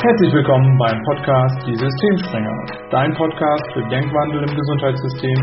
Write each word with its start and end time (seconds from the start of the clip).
Herzlich 0.00 0.32
willkommen 0.32 0.78
beim 0.78 1.02
Podcast 1.02 1.66
Die 1.66 1.74
Systemspringer, 1.74 2.66
dein 2.92 3.12
Podcast 3.14 3.64
für 3.72 3.82
Denkwandel 3.88 4.48
im 4.48 4.56
Gesundheitssystem 4.56 5.38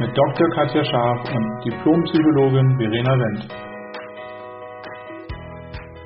mit 0.00 0.16
Dr. 0.16 0.48
Katja 0.54 0.82
Scharf 0.82 1.28
und 1.28 1.64
Diplompsychologin 1.66 2.78
Verena 2.78 3.12
Wendt. 3.12 3.67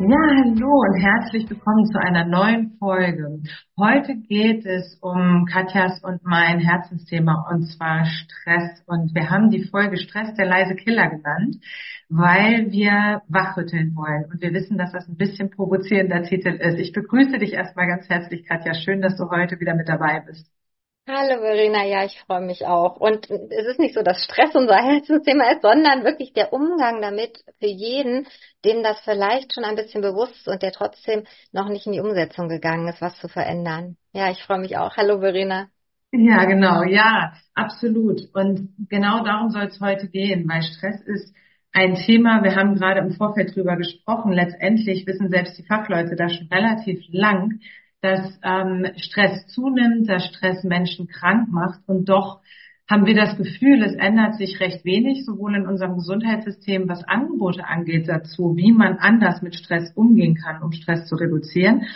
Ja, 0.05 0.19
hallo 0.19 0.81
und 0.81 1.01
herzlich 1.01 1.49
willkommen 1.49 1.87
zu 1.87 1.97
einer 1.97 2.25
neuen 2.25 2.77
Folge. 2.81 3.41
Heute 3.79 4.17
geht 4.17 4.67
es 4.67 4.99
um 5.01 5.45
Katjas 5.47 6.03
und 6.03 6.25
mein 6.25 6.59
Herzensthema 6.59 7.47
und 7.49 7.69
zwar 7.69 8.05
Stress. 8.05 8.83
Und 8.89 9.15
wir 9.15 9.31
haben 9.31 9.51
die 9.51 9.63
Folge 9.63 9.99
Stress 9.99 10.35
der 10.35 10.47
leise 10.47 10.75
Killer 10.75 11.09
genannt, 11.09 11.59
weil 12.09 12.73
wir 12.73 13.23
wachrütteln 13.29 13.95
wollen. 13.95 14.25
Und 14.25 14.43
wir 14.43 14.53
wissen, 14.53 14.77
dass 14.77 14.91
das 14.91 15.07
ein 15.09 15.17
bisschen 15.17 15.51
provozierender 15.51 16.25
Titel 16.25 16.49
ist. 16.49 16.81
Ich 16.81 16.93
begrüße 16.93 17.39
dich 17.39 17.53
erstmal 17.53 17.87
ganz 17.87 18.09
herzlich, 18.09 18.45
Katja. 18.45 18.75
Schön, 18.75 19.03
dass 19.03 19.17
du 19.17 19.31
heute 19.31 19.61
wieder 19.61 19.77
mit 19.77 19.89
dabei 19.89 20.19
bist. 20.27 20.51
Hallo 21.09 21.41
Verena, 21.41 21.85
ja, 21.85 22.05
ich 22.05 22.17
freue 22.27 22.43
mich 22.43 22.65
auch. 22.65 22.97
Und 22.97 23.29
es 23.29 23.67
ist 23.67 23.81
nicht 23.81 23.95
so, 23.95 24.03
dass 24.03 24.23
Stress 24.23 24.55
unser 24.55 24.77
Herzensthema 24.83 25.51
ist, 25.51 25.63
sondern 25.63 26.05
wirklich 26.05 26.33
der 26.33 26.53
Umgang 26.53 27.03
damit 27.03 27.39
für 27.59 27.67
jeden, 27.67 28.29
dem 28.65 28.85
das 28.85 29.01
vielleicht 29.01 29.53
schon 29.53 29.65
ein 29.65 29.75
bisschen 29.75 30.01
bewusst 30.01 30.37
ist 30.37 30.49
und 30.49 30.63
der 30.63 30.71
trotzdem 30.71 31.25
noch 31.51 31.69
nicht 31.69 31.87
in 31.87 31.93
die 31.93 32.01
Umsetzung 32.01 32.49
gegangen 32.49 32.87
ist, 32.87 33.03
was 33.03 33.19
zu 33.19 33.27
verändern. 33.27 33.97
Ja, 34.13 34.31
ich 34.31 34.45
freue 34.45 34.61
mich 34.61 34.77
auch. 34.77 34.97
Hallo 34.97 35.19
Verena. 35.19 35.69
Ja, 36.13 36.45
genau, 36.45 36.85
ja, 36.85 37.33
absolut. 37.55 38.21
Und 38.33 38.69
genau 38.89 39.25
darum 39.25 39.51
soll 39.51 39.65
es 39.65 39.81
heute 39.81 40.09
gehen, 40.09 40.49
weil 40.49 40.63
Stress 40.63 41.01
ist 41.01 41.35
ein 41.73 41.97
Thema, 41.97 42.45
wir 42.45 42.55
haben 42.55 42.77
gerade 42.77 43.01
im 43.01 43.13
Vorfeld 43.13 43.57
drüber 43.57 43.77
gesprochen, 43.77 44.33
letztendlich 44.33 45.07
wissen 45.07 45.31
selbst 45.31 45.59
die 45.59 45.65
Fachleute 45.65 46.15
da 46.15 46.29
schon 46.29 46.47
relativ 46.49 47.03
lang, 47.09 47.61
dass 48.03 48.39
ähm, 48.43 48.87
Stress 48.97 49.47
zunimmt, 49.47 50.09
dass 50.09 50.27
Stress 50.27 50.65
Menschen 50.65 51.09
krank 51.09 51.49
macht 51.51 51.81
und 51.87 52.09
doch 52.09 52.41
haben 52.91 53.07
wir 53.07 53.15
das 53.15 53.37
Gefühl, 53.39 53.83
es 53.83 53.95
ändert 53.95 54.35
sich 54.35 54.61
recht 54.61 54.85
wenig, 54.85 55.25
sowohl 55.25 55.55
in 55.55 55.67
unserem 55.67 55.95
Gesundheitssystem, 55.95 56.89
was 56.89 57.05
Angebote 57.05 57.65
angeht 57.65 58.09
dazu, 58.09 58.55
wie 58.57 58.73
man 58.73 58.99
anders 58.99 59.41
mit 59.41 59.55
Stress 59.55 59.93
umgehen 59.95 60.35
kann, 60.35 60.63
um 60.63 60.73
Stress 60.73 61.09
zu 61.09 61.15
reduzieren, 61.15 61.87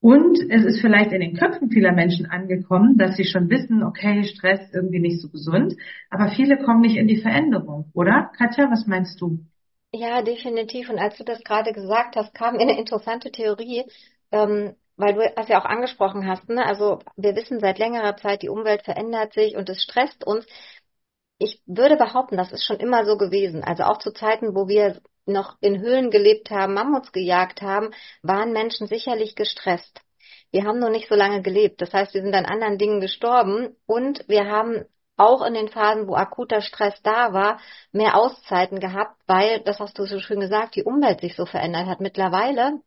und 0.00 0.38
es 0.50 0.64
ist 0.64 0.80
vielleicht 0.80 1.10
in 1.10 1.20
den 1.20 1.36
Köpfen 1.36 1.70
vieler 1.70 1.92
Menschen 1.92 2.26
angekommen, 2.26 2.96
dass 2.96 3.16
sie 3.16 3.24
schon 3.24 3.48
wissen, 3.50 3.82
okay, 3.82 4.22
Stress 4.24 4.60
irgendwie 4.72 5.00
nicht 5.00 5.20
so 5.20 5.28
gesund, 5.28 5.74
aber 6.10 6.28
viele 6.28 6.58
kommen 6.58 6.82
nicht 6.82 6.96
in 6.96 7.08
die 7.08 7.20
Veränderung, 7.20 7.90
oder? 7.92 8.30
Katja, 8.36 8.70
was 8.70 8.86
meinst 8.86 9.20
du? 9.20 9.40
Ja, 9.92 10.22
definitiv. 10.22 10.90
Und 10.90 10.98
als 10.98 11.16
du 11.16 11.24
das 11.24 11.42
gerade 11.42 11.72
gesagt 11.72 12.14
hast, 12.14 12.34
kam 12.34 12.56
eine 12.56 12.78
interessante 12.78 13.32
Theorie, 13.32 13.84
ähm, 14.30 14.74
weil 14.96 15.14
du 15.14 15.32
das 15.36 15.48
ja 15.48 15.60
auch 15.60 15.64
angesprochen 15.64 16.26
hast. 16.26 16.48
Ne? 16.48 16.64
Also 16.64 17.00
wir 17.16 17.36
wissen 17.36 17.60
seit 17.60 17.78
längerer 17.78 18.16
Zeit, 18.16 18.42
die 18.42 18.48
Umwelt 18.48 18.82
verändert 18.82 19.32
sich 19.34 19.56
und 19.56 19.68
es 19.68 19.82
stresst 19.82 20.26
uns. 20.26 20.46
Ich 21.38 21.60
würde 21.66 21.96
behaupten, 21.96 22.36
das 22.36 22.52
ist 22.52 22.64
schon 22.64 22.78
immer 22.78 23.04
so 23.04 23.16
gewesen. 23.18 23.62
Also 23.62 23.84
auch 23.84 23.98
zu 23.98 24.12
Zeiten, 24.12 24.54
wo 24.54 24.68
wir 24.68 25.00
noch 25.26 25.56
in 25.60 25.80
Höhlen 25.80 26.10
gelebt 26.10 26.50
haben, 26.50 26.74
Mammuts 26.74 27.12
gejagt 27.12 27.60
haben, 27.60 27.90
waren 28.22 28.52
Menschen 28.52 28.86
sicherlich 28.86 29.34
gestresst. 29.34 30.00
Wir 30.50 30.64
haben 30.64 30.78
nur 30.78 30.90
nicht 30.90 31.08
so 31.08 31.14
lange 31.14 31.42
gelebt. 31.42 31.82
Das 31.82 31.92
heißt, 31.92 32.14
wir 32.14 32.22
sind 32.22 32.34
an 32.34 32.46
anderen 32.46 32.78
Dingen 32.78 33.00
gestorben 33.00 33.76
und 33.86 34.24
wir 34.28 34.46
haben 34.46 34.84
auch 35.16 35.44
in 35.44 35.54
den 35.54 35.68
Phasen, 35.68 36.08
wo 36.08 36.14
akuter 36.14 36.60
Stress 36.60 36.94
da 37.02 37.32
war, 37.32 37.58
mehr 37.92 38.16
Auszeiten 38.16 38.80
gehabt, 38.80 39.20
weil, 39.26 39.60
das 39.60 39.80
hast 39.80 39.98
du 39.98 40.04
so 40.04 40.20
schön 40.20 40.40
gesagt, 40.40 40.76
die 40.76 40.84
Umwelt 40.84 41.20
sich 41.20 41.34
so 41.34 41.46
verändert 41.46 41.86
hat. 41.86 42.00
Mittlerweile 42.00 42.80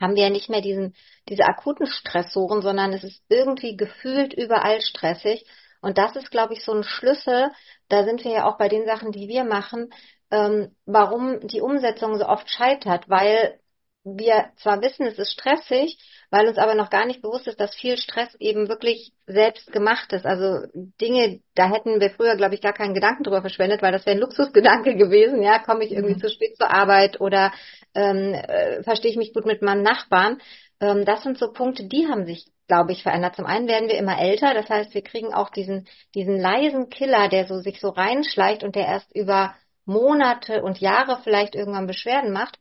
haben 0.00 0.16
wir 0.16 0.24
ja 0.24 0.30
nicht 0.30 0.48
mehr 0.48 0.60
diesen, 0.60 0.94
diese 1.28 1.44
akuten 1.44 1.86
Stressoren, 1.86 2.62
sondern 2.62 2.92
es 2.92 3.04
ist 3.04 3.22
irgendwie 3.28 3.76
gefühlt 3.76 4.32
überall 4.34 4.80
stressig. 4.80 5.46
Und 5.80 5.98
das 5.98 6.16
ist, 6.16 6.30
glaube 6.30 6.54
ich, 6.54 6.64
so 6.64 6.72
ein 6.72 6.84
Schlüssel. 6.84 7.50
Da 7.88 8.04
sind 8.04 8.24
wir 8.24 8.32
ja 8.32 8.44
auch 8.46 8.58
bei 8.58 8.68
den 8.68 8.86
Sachen, 8.86 9.12
die 9.12 9.28
wir 9.28 9.44
machen, 9.44 9.92
ähm, 10.30 10.74
warum 10.86 11.46
die 11.46 11.60
Umsetzung 11.60 12.18
so 12.18 12.26
oft 12.26 12.50
scheitert, 12.50 13.08
weil 13.08 13.60
wir 14.04 14.50
zwar 14.56 14.82
wissen, 14.82 15.06
es 15.06 15.18
ist 15.18 15.32
stressig, 15.32 15.96
weil 16.30 16.48
uns 16.48 16.58
aber 16.58 16.74
noch 16.74 16.90
gar 16.90 17.06
nicht 17.06 17.22
bewusst 17.22 17.46
ist, 17.46 17.60
dass 17.60 17.74
viel 17.74 17.96
Stress 17.96 18.34
eben 18.40 18.68
wirklich 18.68 19.12
selbst 19.26 19.70
gemacht 19.70 20.12
ist. 20.12 20.26
Also 20.26 20.66
Dinge, 21.00 21.40
da 21.54 21.68
hätten 21.68 22.00
wir 22.00 22.10
früher, 22.10 22.36
glaube 22.36 22.54
ich, 22.54 22.60
gar 22.60 22.72
keinen 22.72 22.94
Gedanken 22.94 23.22
drüber 23.22 23.42
verschwendet, 23.42 23.82
weil 23.82 23.92
das 23.92 24.06
wäre 24.06 24.16
ein 24.16 24.20
Luxusgedanke 24.20 24.96
gewesen. 24.96 25.42
Ja, 25.42 25.58
komme 25.58 25.84
ich 25.84 25.92
irgendwie 25.92 26.14
mhm. 26.14 26.20
zu 26.20 26.30
spät 26.30 26.56
zur 26.56 26.70
Arbeit 26.70 27.20
oder 27.20 27.52
ähm, 27.94 28.34
äh, 28.34 28.82
verstehe 28.82 29.10
ich 29.10 29.16
mich 29.16 29.34
gut 29.34 29.46
mit 29.46 29.62
meinem 29.62 29.82
Nachbarn. 29.82 30.40
Ähm, 30.80 31.04
das 31.04 31.22
sind 31.22 31.38
so 31.38 31.52
Punkte, 31.52 31.84
die 31.84 32.08
haben 32.08 32.24
sich, 32.24 32.46
glaube 32.66 32.92
ich, 32.92 33.02
verändert. 33.02 33.36
Zum 33.36 33.46
einen 33.46 33.68
werden 33.68 33.88
wir 33.88 33.98
immer 33.98 34.18
älter, 34.18 34.54
das 34.54 34.68
heißt, 34.68 34.94
wir 34.94 35.02
kriegen 35.02 35.32
auch 35.32 35.50
diesen 35.50 35.86
diesen 36.14 36.40
leisen 36.40 36.88
Killer, 36.88 37.28
der 37.28 37.46
so 37.46 37.60
sich 37.60 37.78
so 37.80 37.90
reinschleicht 37.90 38.64
und 38.64 38.74
der 38.74 38.86
erst 38.86 39.14
über 39.14 39.54
Monate 39.84 40.62
und 40.62 40.80
Jahre 40.80 41.18
vielleicht 41.22 41.54
irgendwann 41.54 41.86
Beschwerden 41.86 42.32
macht, 42.32 42.58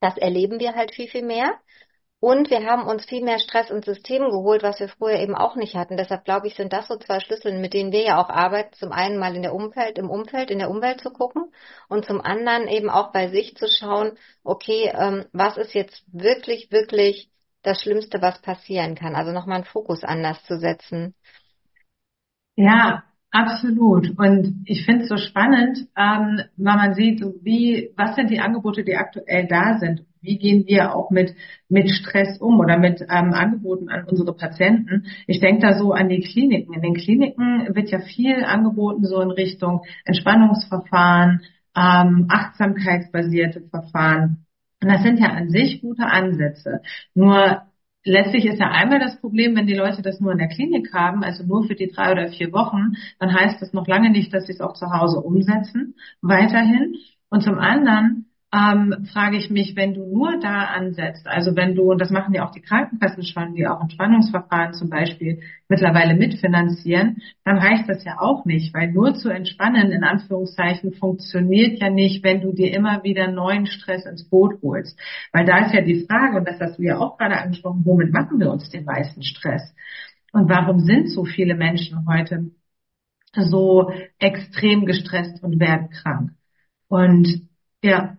das 0.00 0.16
erleben 0.16 0.60
wir 0.60 0.74
halt 0.74 0.94
viel, 0.94 1.08
viel 1.08 1.24
mehr. 1.24 1.54
Und 2.18 2.50
wir 2.50 2.64
haben 2.64 2.86
uns 2.86 3.04
viel 3.04 3.22
mehr 3.22 3.38
Stress 3.38 3.70
ins 3.70 3.84
System 3.84 4.22
geholt, 4.30 4.62
was 4.62 4.80
wir 4.80 4.88
früher 4.88 5.20
eben 5.20 5.34
auch 5.34 5.54
nicht 5.54 5.74
hatten. 5.74 5.98
Deshalb 5.98 6.24
glaube 6.24 6.46
ich, 6.46 6.54
sind 6.54 6.72
das 6.72 6.88
so 6.88 6.96
zwei 6.96 7.20
Schlüssel, 7.20 7.58
mit 7.60 7.74
denen 7.74 7.92
wir 7.92 8.02
ja 8.02 8.18
auch 8.20 8.30
arbeiten. 8.30 8.74
Zum 8.74 8.90
einen 8.90 9.18
mal 9.18 9.36
in 9.36 9.42
der 9.42 9.54
Umwelt, 9.54 9.98
im 9.98 10.08
Umfeld, 10.08 10.50
in 10.50 10.58
der 10.58 10.70
Umwelt 10.70 11.00
zu 11.02 11.10
gucken 11.10 11.52
und 11.88 12.06
zum 12.06 12.20
anderen 12.22 12.68
eben 12.68 12.88
auch 12.88 13.12
bei 13.12 13.28
sich 13.28 13.54
zu 13.56 13.68
schauen, 13.68 14.18
okay, 14.44 14.90
ähm, 14.94 15.26
was 15.32 15.58
ist 15.58 15.74
jetzt 15.74 16.04
wirklich, 16.10 16.72
wirklich 16.72 17.30
das 17.62 17.82
Schlimmste, 17.82 18.22
was 18.22 18.40
passieren 18.40 18.94
kann? 18.94 19.14
Also 19.14 19.32
nochmal 19.32 19.56
einen 19.56 19.64
Fokus 19.64 20.02
anders 20.02 20.42
zu 20.44 20.58
setzen. 20.58 21.14
Ja, 22.56 23.04
Absolut. 23.32 24.18
Und 24.18 24.62
ich 24.64 24.84
finde 24.86 25.02
es 25.02 25.08
so 25.08 25.16
spannend, 25.16 25.88
ähm, 25.96 26.40
weil 26.56 26.76
man 26.76 26.94
sieht, 26.94 27.22
wie, 27.42 27.90
was 27.96 28.14
sind 28.16 28.30
die 28.30 28.40
Angebote, 28.40 28.82
die 28.82 28.96
aktuell 28.96 29.46
da 29.46 29.78
sind? 29.78 30.04
Wie 30.22 30.38
gehen 30.38 30.64
wir 30.66 30.94
auch 30.94 31.10
mit, 31.10 31.34
mit 31.68 31.90
Stress 31.90 32.38
um 32.38 32.58
oder 32.60 32.78
mit 32.78 33.00
ähm, 33.02 33.32
Angeboten 33.34 33.88
an 33.90 34.04
unsere 34.08 34.34
Patienten? 34.34 35.04
Ich 35.26 35.40
denke 35.40 35.60
da 35.60 35.78
so 35.78 35.92
an 35.92 36.08
die 36.08 36.20
Kliniken. 36.20 36.72
In 36.74 36.82
den 36.82 36.94
Kliniken 36.94 37.74
wird 37.74 37.90
ja 37.90 37.98
viel 38.00 38.42
angeboten, 38.44 39.04
so 39.04 39.20
in 39.20 39.30
Richtung 39.30 39.82
Entspannungsverfahren, 40.04 41.42
ähm, 41.76 42.26
achtsamkeitsbasierte 42.30 43.62
Verfahren. 43.68 44.46
Und 44.82 44.90
das 44.90 45.02
sind 45.02 45.20
ja 45.20 45.28
an 45.28 45.50
sich 45.50 45.80
gute 45.80 46.06
Ansätze. 46.06 46.80
Nur 47.14 47.62
letztlich 48.06 48.46
ist 48.46 48.60
ja 48.60 48.70
einmal 48.70 49.00
das 49.00 49.20
Problem, 49.20 49.56
wenn 49.56 49.66
die 49.66 49.74
Leute 49.74 50.00
das 50.00 50.20
nur 50.20 50.32
in 50.32 50.38
der 50.38 50.48
Klinik 50.48 50.92
haben, 50.94 51.24
also 51.24 51.44
nur 51.44 51.64
für 51.64 51.74
die 51.74 51.90
drei 51.90 52.12
oder 52.12 52.28
vier 52.28 52.52
Wochen, 52.52 52.94
dann 53.18 53.34
heißt 53.34 53.60
das 53.60 53.72
noch 53.72 53.86
lange 53.86 54.10
nicht, 54.10 54.32
dass 54.32 54.46
sie 54.46 54.52
es 54.52 54.60
auch 54.60 54.74
zu 54.74 54.86
Hause 54.90 55.20
umsetzen, 55.20 55.94
weiterhin. 56.22 56.96
Und 57.28 57.42
zum 57.42 57.58
anderen 57.58 58.25
ähm, 58.54 59.06
frage 59.12 59.36
ich 59.36 59.50
mich, 59.50 59.74
wenn 59.74 59.92
du 59.92 60.06
nur 60.06 60.38
da 60.40 60.66
ansetzt, 60.66 61.26
also 61.26 61.56
wenn 61.56 61.74
du, 61.74 61.90
und 61.90 62.00
das 62.00 62.10
machen 62.10 62.32
ja 62.32 62.46
auch 62.46 62.52
die 62.52 62.60
Krankenkassen 62.60 63.24
schon, 63.24 63.54
die 63.54 63.66
auch 63.66 63.80
Entspannungsverfahren 63.80 64.72
zum 64.72 64.88
Beispiel 64.88 65.40
mittlerweile 65.68 66.14
mitfinanzieren, 66.14 67.16
dann 67.44 67.58
reicht 67.58 67.88
das 67.88 68.04
ja 68.04 68.20
auch 68.20 68.44
nicht, 68.44 68.72
weil 68.72 68.92
nur 68.92 69.14
zu 69.14 69.30
entspannen, 69.30 69.90
in 69.90 70.04
Anführungszeichen, 70.04 70.92
funktioniert 70.92 71.80
ja 71.80 71.90
nicht, 71.90 72.22
wenn 72.22 72.40
du 72.40 72.52
dir 72.52 72.72
immer 72.72 73.02
wieder 73.02 73.30
neuen 73.30 73.66
Stress 73.66 74.06
ins 74.06 74.28
Boot 74.28 74.62
holst. 74.62 74.98
Weil 75.32 75.44
da 75.44 75.66
ist 75.66 75.74
ja 75.74 75.82
die 75.82 76.06
Frage, 76.06 76.38
und 76.38 76.46
das 76.46 76.60
hast 76.60 76.78
du 76.78 76.82
ja 76.82 76.98
auch 76.98 77.18
gerade 77.18 77.38
angesprochen, 77.38 77.82
womit 77.84 78.12
machen 78.12 78.38
wir 78.38 78.50
uns 78.50 78.70
den 78.70 78.84
meisten 78.84 79.24
Stress? 79.24 79.74
Und 80.32 80.48
warum 80.48 80.78
sind 80.78 81.10
so 81.10 81.24
viele 81.24 81.56
Menschen 81.56 82.06
heute 82.06 82.52
so 83.34 83.90
extrem 84.18 84.86
gestresst 84.86 85.42
und 85.42 85.58
werden 85.58 85.90
krank? 85.90 86.30
Und 86.88 87.48
ja, 87.82 88.16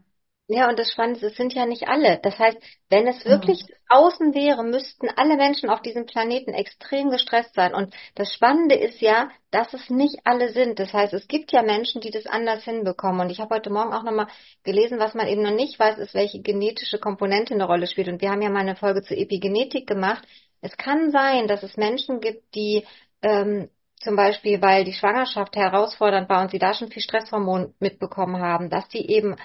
ja, 0.50 0.70
und 0.70 0.80
das 0.80 0.92
Spannende 0.92 1.20
ist, 1.20 1.32
es 1.32 1.38
sind 1.38 1.54
ja 1.54 1.66
nicht 1.66 1.90
alle. 1.90 2.20
Das 2.24 2.40
heißt, 2.40 2.58
wenn 2.90 3.06
es 3.06 3.26
wirklich 3.26 3.60
ja. 3.68 3.76
außen 3.90 4.34
wäre, 4.34 4.64
müssten 4.64 5.10
alle 5.10 5.36
Menschen 5.36 5.70
auf 5.70 5.82
diesem 5.82 6.06
Planeten 6.06 6.54
extrem 6.54 7.10
gestresst 7.10 7.54
sein. 7.54 7.74
Und 7.76 7.94
das 8.16 8.34
Spannende 8.34 8.76
ist 8.76 9.02
ja, 9.02 9.30
dass 9.52 9.74
es 9.74 9.90
nicht 9.90 10.22
alle 10.24 10.54
sind. 10.54 10.80
Das 10.80 10.94
heißt, 10.94 11.14
es 11.14 11.28
gibt 11.28 11.52
ja 11.52 11.64
Menschen, 11.64 12.00
die 12.00 12.12
das 12.12 12.28
anders 12.28 12.64
hinbekommen. 12.64 13.20
Und 13.20 13.30
ich 13.30 13.42
habe 13.42 13.56
heute 13.56 13.70
Morgen 13.70 13.92
auch 13.94 14.04
nochmal 14.04 14.28
gelesen, 14.64 15.00
was 15.00 15.16
man 15.16 15.28
eben 15.28 15.42
noch 15.42 15.52
nicht 15.52 15.78
weiß, 15.78 15.98
ist, 15.98 16.14
welche 16.14 16.42
genetische 16.42 16.98
Komponente 16.98 17.54
eine 17.54 17.66
Rolle 17.66 17.86
spielt. 17.86 18.08
Und 18.08 18.22
wir 18.22 18.30
haben 18.30 18.42
ja 18.42 18.50
mal 18.50 18.62
eine 18.62 18.78
Folge 18.78 19.02
zur 19.02 19.18
Epigenetik 19.18 19.86
gemacht. 19.86 20.26
Es 20.62 20.78
kann 20.78 21.12
sein, 21.12 21.50
dass 21.50 21.62
es 21.62 21.76
Menschen 21.76 22.22
gibt, 22.22 22.56
die 22.56 22.86
ähm, 23.22 23.70
zum 24.00 24.16
Beispiel, 24.16 24.62
weil 24.62 24.86
die 24.86 24.94
Schwangerschaft 24.94 25.58
herausfordernd 25.58 26.30
war 26.30 26.42
und 26.42 26.52
sie 26.52 26.60
da 26.60 26.74
schon 26.74 26.90
viel 26.90 27.02
Stresshormon 27.02 27.74
mitbekommen 27.80 28.42
haben, 28.42 28.70
dass 28.70 28.88
die 28.88 29.12
eben 29.12 29.36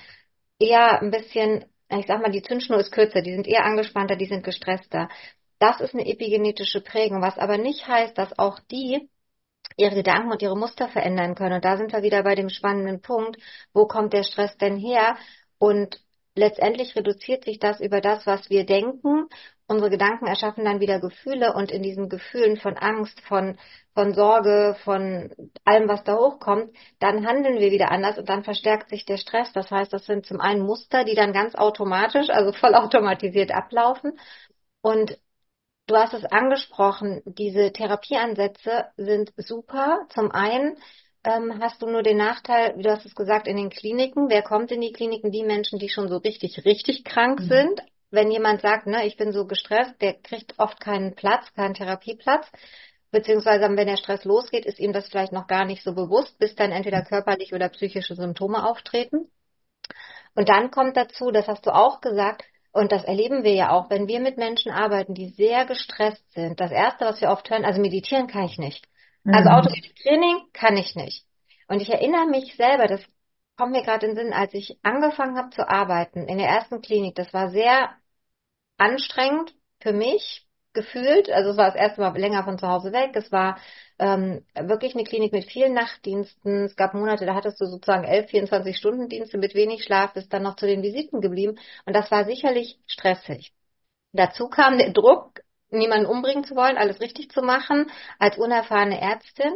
eher 0.63 1.01
ein 1.03 1.11
bisschen, 1.11 1.65
ich 1.91 2.07
sag 2.07 2.23
mal, 2.23 2.31
die 2.31 2.43
Zündschnur 2.43 2.79
ist 2.79 2.93
kürzer, 2.93 3.23
die 3.23 3.33
sind 3.33 3.47
eher 3.47 3.65
angespannter, 3.65 4.17
die 4.17 4.27
sind 4.27 4.45
gestresster. 4.45 5.09
Das 5.59 5.81
ist 5.81 5.95
eine 5.95 6.07
epigenetische 6.07 6.81
Prägung, 6.81 7.23
was 7.23 7.39
aber 7.39 7.59
nicht 7.59 7.87
heißt, 7.87 8.17
dass 8.17 8.39
auch 8.39 8.59
die 8.71 9.09
ihre 9.77 9.95
Gedanken 9.95 10.31
und 10.31 10.43
ihre 10.43 10.57
Muster 10.57 10.89
verändern 10.89 11.35
können. 11.35 11.55
Und 11.55 11.65
da 11.65 11.77
sind 11.77 11.93
wir 11.93 12.03
wieder 12.03 12.23
bei 12.23 12.35
dem 12.35 12.49
spannenden 12.49 13.01
Punkt, 13.01 13.39
wo 13.73 13.87
kommt 13.87 14.13
der 14.13 14.23
Stress 14.23 14.57
denn 14.59 14.77
her? 14.77 15.17
Und 15.59 16.01
letztendlich 16.35 16.97
reduziert 16.97 17.45
sich 17.45 17.59
das 17.59 17.81
über 17.81 18.01
das, 18.01 18.27
was 18.27 18.51
wir 18.51 18.65
denken 18.67 19.29
unsere 19.73 19.91
Gedanken 19.91 20.27
erschaffen 20.27 20.65
dann 20.65 20.81
wieder 20.81 21.01
Gefühle 21.01 21.55
und 21.55 21.71
in 21.73 21.83
diesen 21.83 22.09
Gefühlen 22.09 22.57
von 22.57 22.77
Angst, 22.77 23.21
von, 23.23 23.59
von 23.95 24.15
Sorge, 24.15 24.77
von 24.85 25.35
allem, 25.65 25.89
was 25.89 26.05
da 26.05 26.17
hochkommt, 26.17 26.71
dann 27.01 27.27
handeln 27.27 27.59
wir 27.59 27.71
wieder 27.71 27.91
anders 27.91 28.19
und 28.19 28.29
dann 28.29 28.45
verstärkt 28.45 28.91
sich 28.91 29.05
der 29.05 29.17
Stress. 29.17 29.53
Das 29.53 29.71
heißt, 29.71 29.93
das 29.93 30.07
sind 30.07 30.27
zum 30.27 30.41
einen 30.41 30.63
Muster, 30.63 31.05
die 31.05 31.15
dann 31.15 31.33
ganz 31.33 31.55
automatisch, 31.55 32.31
also 32.31 32.53
vollautomatisiert 32.53 33.51
ablaufen. 33.51 34.19
Und 34.83 35.19
du 35.87 35.97
hast 35.97 36.15
es 36.15 36.25
angesprochen, 36.25 37.23
diese 37.25 37.73
Therapieansätze 37.73 38.87
sind 38.97 39.33
super. 39.37 40.07
Zum 40.11 40.31
einen 40.31 40.77
ähm, 41.25 41.61
hast 41.61 41.83
du 41.83 41.87
nur 41.87 42.03
den 42.03 42.17
Nachteil, 42.17 42.77
wie 42.77 42.83
du 42.83 42.91
hast 42.91 43.07
es 43.07 43.15
gesagt, 43.15 43.47
in 43.47 43.57
den 43.57 43.71
Kliniken. 43.71 44.29
Wer 44.29 44.43
kommt 44.43 44.73
in 44.73 44.81
die 44.81 44.93
Kliniken? 44.93 45.31
Die 45.31 45.45
Menschen, 45.45 45.79
die 45.79 45.89
schon 45.89 46.09
so 46.09 46.17
richtig, 46.17 46.65
richtig 46.65 47.05
krank 47.05 47.41
mhm. 47.41 47.45
sind, 47.45 47.81
wenn 48.13 48.31
jemand 48.31 48.61
sagt, 48.61 48.87
ne, 48.87 49.07
ich 49.07 49.17
bin 49.17 49.33
so 49.33 49.47
gestresst, 49.47 50.01
der 50.01 50.15
kriegt 50.15 50.59
oft 50.59 50.81
keinen 50.81 51.15
Platz, 51.15 51.53
keinen 51.55 51.75
Therapieplatz. 51.75 52.51
Beziehungsweise, 53.11 53.65
wenn 53.65 53.87
der 53.87 53.97
Stress 53.97 54.25
losgeht, 54.25 54.65
ist 54.65 54.79
ihm 54.79 54.93
das 54.93 55.09
vielleicht 55.09 55.33
noch 55.33 55.47
gar 55.47 55.65
nicht 55.65 55.83
so 55.83 55.95
bewusst, 55.95 56.39
bis 56.39 56.55
dann 56.55 56.73
entweder 56.73 57.03
körperliche 57.03 57.55
oder 57.55 57.69
psychische 57.69 58.15
Symptome 58.15 58.67
auftreten. 58.67 59.31
Und 60.35 60.49
dann 60.49 60.71
kommt 60.71 60.97
dazu, 60.97 61.31
das 61.31 61.47
hast 61.47 61.67
du 61.67 61.75
auch 61.75 62.01
gesagt, 62.01 62.45
und 62.73 62.91
das 62.91 63.05
erleben 63.05 63.45
wir 63.45 63.53
ja 63.53 63.71
auch, 63.71 63.91
wenn 63.91 64.09
wir 64.09 64.19
mit 64.21 64.39
Menschen 64.39 64.73
arbeiten, 64.73 65.13
die 65.13 65.29
sehr 65.29 65.67
gestresst 65.67 66.25
sind. 66.33 66.59
Das 66.59 66.71
erste, 66.71 67.05
was 67.05 67.21
wir 67.21 67.29
oft 67.29 67.51
hören, 67.51 67.67
also 67.67 67.83
meditieren 67.83 68.29
kann 68.29 68.45
ich 68.45 68.57
nicht. 68.57 68.87
Also 69.27 69.51
mhm. 69.51 69.57
autogenes 69.57 69.95
Training 70.03 70.41
kann 70.55 70.77
ich 70.77 70.95
nicht. 70.95 71.27
Und 71.69 71.83
ich 71.83 71.91
erinnere 71.91 72.27
mich 72.27 72.57
selber, 72.57 72.87
das 72.87 73.03
kommt 73.57 73.73
mir 73.73 73.83
gerade 73.83 74.07
in 74.07 74.15
den 74.15 74.25
Sinn, 74.25 74.33
als 74.33 74.55
ich 74.55 74.79
angefangen 74.83 75.37
habe 75.37 75.51
zu 75.51 75.69
arbeiten 75.69 76.27
in 76.27 76.39
der 76.39 76.49
ersten 76.49 76.81
Klinik, 76.81 77.15
das 77.15 77.33
war 77.35 77.51
sehr 77.51 77.91
anstrengend 78.83 79.55
für 79.81 79.93
mich 79.93 80.47
gefühlt. 80.73 81.31
Also 81.31 81.51
es 81.51 81.57
war 81.57 81.67
das 81.67 81.77
erste 81.77 82.01
Mal 82.01 82.17
länger 82.19 82.45
von 82.45 82.59
zu 82.59 82.67
Hause 82.67 82.93
weg. 82.93 83.11
Es 83.15 83.31
war 83.31 83.59
ähm, 83.99 84.45
wirklich 84.55 84.95
eine 84.95 85.05
Klinik 85.05 85.33
mit 85.33 85.45
vielen 85.45 85.75
Nachtdiensten. 85.75 86.65
Es 86.65 86.77
gab 86.77 86.95
Monate, 86.95 87.27
da 87.27 87.35
hattest 87.35 87.61
du 87.61 87.67
sozusagen 87.67 88.05
11, 88.05 88.31
24 88.31 88.77
Stunden 88.77 89.09
Dienste 89.09 89.39
mit 89.39 89.55
wenig 89.55 89.85
Schlaf, 89.85 90.15
bist 90.15 90.33
dann 90.33 90.43
noch 90.43 90.57
zu 90.57 90.67
den 90.67 90.83
Visiten 90.83 91.21
geblieben. 91.21 91.59
Und 91.87 91.95
das 91.95 92.11
war 92.11 92.25
sicherlich 92.25 92.79
stressig. 92.87 93.53
Dazu 94.13 94.49
kam 94.49 94.79
der 94.79 94.93
Druck, 94.93 95.41
niemanden 95.73 96.07
umbringen 96.07 96.45
zu 96.45 96.55
wollen, 96.55 96.77
alles 96.77 97.01
richtig 97.01 97.31
zu 97.31 97.43
machen, 97.43 97.91
als 98.19 98.39
unerfahrene 98.39 99.01
Ärztin. 99.01 99.53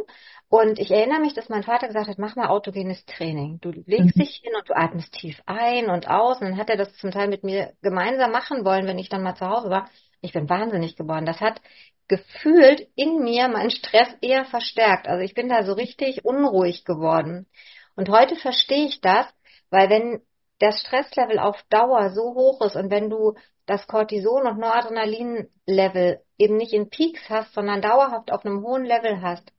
Und 0.49 0.79
ich 0.79 0.91
erinnere 0.91 1.21
mich, 1.21 1.35
dass 1.35 1.49
mein 1.49 1.65
Vater 1.65 1.89
gesagt 1.89 2.09
hat, 2.09 2.19
mach 2.19 2.37
mal 2.37 2.49
autogenes 2.49 3.05
Training. 3.07 3.59
Du 3.61 3.71
legst 3.71 4.17
mhm. 4.17 4.21
dich 4.21 4.37
hin 4.45 4.55
und 4.57 4.69
du 4.69 4.77
atmest 4.77 5.13
tief 5.13 5.41
ein 5.47 5.91
und 5.91 6.09
aus. 6.09 6.41
Und 6.41 6.51
dann 6.51 6.59
hat 6.59 6.71
er 6.71 6.77
das 6.77 6.97
zum 6.99 7.11
Teil 7.11 7.29
mit 7.29 7.43
mir 7.43 7.73
gemeinsam 7.83 8.31
machen 8.31 8.65
wollen, 8.65 8.87
wenn 8.87 8.99
ich 8.99 9.09
dann 9.09 9.23
mal 9.23 9.35
zu 9.35 9.49
Hause 9.49 9.71
war. 9.71 9.91
Ich 10.21 10.33
bin 10.33 10.49
wahnsinnig 10.49 10.97
geworden. 10.97 11.27
Das 11.27 11.41
hat 11.41 11.61
gefühlt 12.09 12.87
in 12.95 13.23
mir 13.25 13.49
meinen 13.49 13.71
Stress 13.71 14.09
eher 14.21 14.45
verstärkt. 14.45 15.09
Also 15.09 15.23
ich 15.25 15.35
bin 15.35 15.49
da 15.49 15.65
so 15.65 15.73
richtig 15.73 16.25
unruhig 16.25 16.85
geworden. 16.85 17.47
Und 17.97 18.09
heute 18.09 18.37
verstehe 18.37 18.87
ich 18.87 19.01
das, 19.01 19.27
weil 19.71 19.91
wenn 19.91 20.23
das 20.61 20.81
Stresslevel 20.81 21.39
auf 21.39 21.63
Dauer 21.71 22.11
so 22.11 22.35
hoch 22.35 22.65
ist 22.65 22.77
und 22.77 22.91
wenn 22.91 23.11
du 23.11 23.35
das 23.67 23.87
Cortison- 23.87 24.47
und 24.47 24.59
Noradrenalin-Level 24.59 26.21
eben 26.39 26.57
nicht 26.57 26.73
in 26.73 26.89
Peaks 26.89 27.29
hast, 27.29 27.53
sondern 27.53 27.83
dauerhaft 27.83 28.33
auf 28.33 28.45
einem 28.45 28.63
hohen 28.63 28.85
Level 28.85 29.21
hast, 29.21 29.53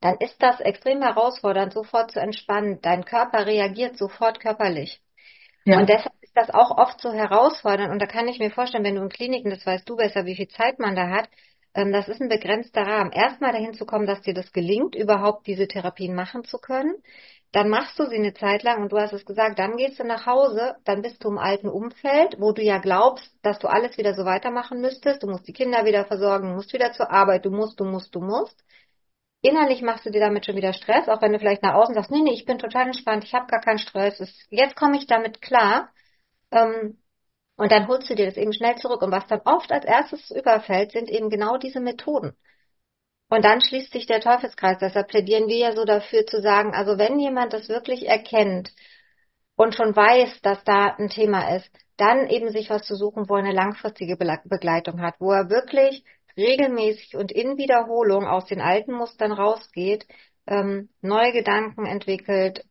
dann 0.00 0.16
ist 0.18 0.42
das 0.42 0.60
extrem 0.60 1.02
herausfordernd, 1.02 1.72
sofort 1.72 2.12
zu 2.12 2.20
entspannen. 2.20 2.80
Dein 2.80 3.04
Körper 3.04 3.46
reagiert 3.46 3.98
sofort 3.98 4.40
körperlich. 4.40 5.00
Ja. 5.64 5.78
Und 5.78 5.88
deshalb 5.88 6.14
ist 6.22 6.36
das 6.36 6.50
auch 6.50 6.70
oft 6.78 7.00
so 7.00 7.12
herausfordernd. 7.12 7.92
Und 7.92 8.00
da 8.00 8.06
kann 8.06 8.28
ich 8.28 8.38
mir 8.38 8.50
vorstellen, 8.50 8.84
wenn 8.84 8.94
du 8.94 9.02
in 9.02 9.10
Kliniken, 9.10 9.50
das 9.50 9.66
weißt 9.66 9.88
du 9.88 9.96
besser, 9.96 10.24
wie 10.24 10.36
viel 10.36 10.48
Zeit 10.48 10.78
man 10.78 10.96
da 10.96 11.10
hat, 11.10 11.28
ähm, 11.74 11.92
das 11.92 12.08
ist 12.08 12.20
ein 12.20 12.28
begrenzter 12.28 12.82
Rahmen. 12.82 13.12
Erstmal 13.12 13.52
dahin 13.52 13.74
zu 13.74 13.84
kommen, 13.84 14.06
dass 14.06 14.22
dir 14.22 14.34
das 14.34 14.52
gelingt, 14.52 14.94
überhaupt 14.94 15.46
diese 15.46 15.68
Therapien 15.68 16.14
machen 16.14 16.44
zu 16.44 16.58
können. 16.58 16.94
Dann 17.52 17.68
machst 17.68 17.98
du 17.98 18.06
sie 18.06 18.16
eine 18.16 18.34
Zeit 18.34 18.62
lang 18.62 18.82
und 18.82 18.92
du 18.92 18.98
hast 18.98 19.12
es 19.12 19.24
gesagt, 19.24 19.58
dann 19.58 19.76
gehst 19.76 19.98
du 19.98 20.04
nach 20.04 20.26
Hause, 20.26 20.76
dann 20.84 21.02
bist 21.02 21.22
du 21.24 21.28
im 21.28 21.38
alten 21.38 21.68
Umfeld, 21.68 22.36
wo 22.38 22.52
du 22.52 22.62
ja 22.62 22.78
glaubst, 22.78 23.32
dass 23.42 23.58
du 23.58 23.68
alles 23.68 23.98
wieder 23.98 24.14
so 24.14 24.24
weitermachen 24.24 24.80
müsstest. 24.80 25.22
Du 25.22 25.26
musst 25.26 25.48
die 25.48 25.52
Kinder 25.52 25.84
wieder 25.84 26.04
versorgen, 26.04 26.48
du 26.48 26.54
musst 26.54 26.72
wieder 26.72 26.92
zur 26.92 27.10
Arbeit, 27.10 27.44
du 27.44 27.50
musst, 27.50 27.80
du 27.80 27.84
musst, 27.84 28.14
du 28.14 28.20
musst 28.20 28.62
innerlich 29.42 29.82
machst 29.82 30.06
du 30.06 30.10
dir 30.10 30.20
damit 30.20 30.46
schon 30.46 30.56
wieder 30.56 30.72
Stress, 30.72 31.08
auch 31.08 31.22
wenn 31.22 31.32
du 31.32 31.38
vielleicht 31.38 31.62
nach 31.62 31.74
außen 31.74 31.94
sagst, 31.94 32.10
nee, 32.10 32.20
nee, 32.20 32.34
ich 32.34 32.44
bin 32.44 32.58
total 32.58 32.86
entspannt, 32.86 33.24
ich 33.24 33.34
habe 33.34 33.46
gar 33.46 33.60
keinen 33.60 33.78
Stress, 33.78 34.18
jetzt 34.50 34.76
komme 34.76 34.96
ich 34.98 35.06
damit 35.06 35.40
klar. 35.42 35.90
Ähm, 36.50 36.98
und 37.56 37.72
dann 37.72 37.88
holst 37.88 38.08
du 38.10 38.14
dir 38.14 38.26
das 38.26 38.36
eben 38.36 38.52
schnell 38.54 38.76
zurück. 38.76 39.02
Und 39.02 39.12
was 39.12 39.26
dann 39.26 39.42
oft 39.44 39.70
als 39.72 39.84
erstes 39.84 40.30
überfällt, 40.30 40.92
sind 40.92 41.10
eben 41.10 41.30
genau 41.30 41.58
diese 41.58 41.80
Methoden. 41.80 42.36
Und 43.30 43.44
dann 43.44 43.62
schließt 43.62 43.92
sich 43.92 44.06
der 44.06 44.20
Teufelskreis. 44.20 44.78
Deshalb 44.78 45.08
plädieren 45.08 45.46
wir 45.46 45.56
ja 45.56 45.72
so 45.72 45.84
dafür 45.84 46.26
zu 46.26 46.42
sagen, 46.42 46.74
also 46.74 46.98
wenn 46.98 47.18
jemand 47.18 47.52
das 47.52 47.68
wirklich 47.68 48.08
erkennt 48.08 48.72
und 49.56 49.74
schon 49.74 49.94
weiß, 49.94 50.40
dass 50.42 50.62
da 50.64 50.96
ein 50.98 51.08
Thema 51.08 51.54
ist, 51.56 51.70
dann 51.96 52.28
eben 52.28 52.50
sich 52.50 52.70
was 52.70 52.82
zu 52.82 52.96
suchen, 52.96 53.28
wo 53.28 53.34
er 53.36 53.44
eine 53.44 53.52
langfristige 53.52 54.16
Begleitung 54.16 55.00
hat, 55.00 55.14
wo 55.20 55.32
er 55.32 55.48
wirklich 55.48 56.04
regelmäßig 56.36 57.16
und 57.16 57.30
in 57.30 57.56
Wiederholung 57.56 58.26
aus 58.26 58.46
den 58.46 58.60
alten 58.60 58.92
Mustern 58.94 59.32
rausgeht, 59.32 60.06
ähm, 60.46 60.88
neue 61.00 61.32
Gedanken 61.32 61.86
entwickelt 61.86 62.64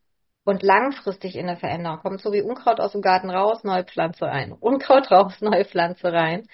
und 0.44 0.62
langfristig 0.62 1.36
in 1.36 1.48
eine 1.48 1.56
Veränderung 1.56 2.00
kommt, 2.00 2.20
so 2.20 2.32
wie 2.32 2.42
Unkraut 2.42 2.80
aus 2.80 2.92
dem 2.92 3.02
Garten 3.02 3.30
raus, 3.30 3.64
neue 3.64 3.84
Pflanze 3.84 4.26
rein, 4.26 4.52
Unkraut 4.52 5.10
raus, 5.10 5.40
neue 5.40 5.64
Pflanze 5.64 6.12
rein. 6.12 6.46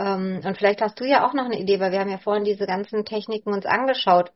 Ähm, 0.00 0.40
und 0.44 0.56
vielleicht 0.56 0.80
hast 0.80 0.98
du 0.98 1.04
ja 1.04 1.26
auch 1.26 1.34
noch 1.34 1.44
eine 1.44 1.60
Idee, 1.60 1.78
weil 1.78 1.92
wir 1.92 2.00
haben 2.00 2.10
ja 2.10 2.18
vorhin 2.18 2.44
diese 2.44 2.66
ganzen 2.66 3.04
Techniken 3.04 3.52
uns 3.52 3.66
angeschaut. 3.66 4.32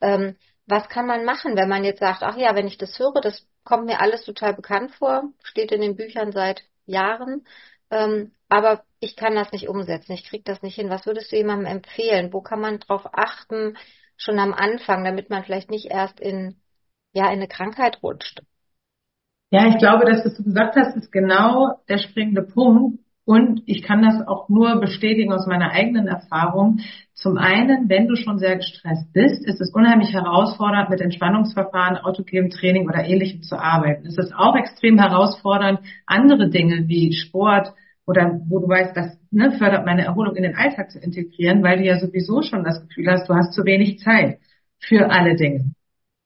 Ähm, 0.00 0.36
was 0.66 0.88
kann 0.88 1.06
man 1.06 1.24
machen, 1.24 1.56
wenn 1.56 1.68
man 1.68 1.84
jetzt 1.84 2.00
sagt, 2.00 2.22
ach 2.22 2.36
ja, 2.36 2.54
wenn 2.54 2.68
ich 2.68 2.78
das 2.78 2.98
höre, 2.98 3.20
das 3.20 3.46
kommt 3.64 3.86
mir 3.86 4.00
alles 4.00 4.24
total 4.24 4.54
bekannt 4.54 4.92
vor, 4.92 5.24
steht 5.42 5.72
in 5.72 5.80
den 5.80 5.96
Büchern 5.96 6.30
seit 6.32 6.62
Jahren, 6.86 7.44
ähm, 7.90 8.32
aber 8.48 8.84
ich 9.00 9.16
kann 9.16 9.34
das 9.34 9.50
nicht 9.52 9.68
umsetzen, 9.68 10.12
ich 10.12 10.24
kriege 10.24 10.44
das 10.44 10.62
nicht 10.62 10.76
hin. 10.76 10.90
Was 10.90 11.06
würdest 11.06 11.32
du 11.32 11.36
jemandem 11.36 11.66
empfehlen? 11.66 12.32
Wo 12.32 12.40
kann 12.40 12.60
man 12.60 12.78
drauf 12.78 13.06
achten, 13.12 13.76
schon 14.16 14.38
am 14.38 14.54
Anfang, 14.54 15.04
damit 15.04 15.30
man 15.30 15.44
vielleicht 15.44 15.70
nicht 15.70 15.86
erst 15.86 16.20
in, 16.20 16.60
ja, 17.12 17.24
in 17.26 17.38
eine 17.38 17.48
Krankheit 17.48 18.02
rutscht? 18.02 18.42
Ja, 19.50 19.66
ich 19.66 19.78
glaube, 19.78 20.04
das, 20.04 20.24
was 20.24 20.36
du 20.36 20.44
gesagt 20.44 20.76
hast, 20.76 20.96
ist 20.96 21.10
genau 21.10 21.80
der 21.88 21.98
springende 21.98 22.42
Punkt. 22.42 23.03
Und 23.26 23.62
ich 23.66 23.82
kann 23.82 24.02
das 24.02 24.26
auch 24.26 24.48
nur 24.48 24.80
bestätigen 24.80 25.32
aus 25.32 25.46
meiner 25.46 25.70
eigenen 25.70 26.06
Erfahrung. 26.06 26.80
Zum 27.14 27.38
einen, 27.38 27.88
wenn 27.88 28.06
du 28.06 28.16
schon 28.16 28.38
sehr 28.38 28.56
gestresst 28.56 29.10
bist, 29.14 29.46
ist 29.46 29.60
es 29.60 29.72
unheimlich 29.72 30.12
herausfordernd, 30.12 30.90
mit 30.90 31.00
Entspannungsverfahren, 31.00 31.96
autogenem 31.96 32.50
Training 32.50 32.86
oder 32.86 33.04
ähnlichem 33.04 33.42
zu 33.42 33.56
arbeiten. 33.56 34.06
Es 34.06 34.18
ist 34.18 34.34
auch 34.34 34.56
extrem 34.56 34.98
herausfordernd, 34.98 35.80
andere 36.06 36.50
Dinge 36.50 36.86
wie 36.86 37.14
Sport, 37.14 37.72
oder 38.06 38.40
wo 38.48 38.58
du 38.58 38.68
weißt, 38.68 38.96
das 38.96 39.18
ne, 39.30 39.52
fördert 39.52 39.86
meine 39.86 40.04
Erholung 40.04 40.36
in 40.36 40.42
den 40.42 40.56
Alltag 40.56 40.90
zu 40.90 40.98
integrieren, 40.98 41.62
weil 41.62 41.78
du 41.78 41.84
ja 41.84 41.98
sowieso 41.98 42.42
schon 42.42 42.64
das 42.64 42.80
Gefühl 42.86 43.10
hast, 43.10 43.28
du 43.28 43.34
hast 43.34 43.54
zu 43.54 43.64
wenig 43.64 44.00
Zeit 44.00 44.38
für 44.78 45.10
alle 45.10 45.36
Dinge. 45.36 45.72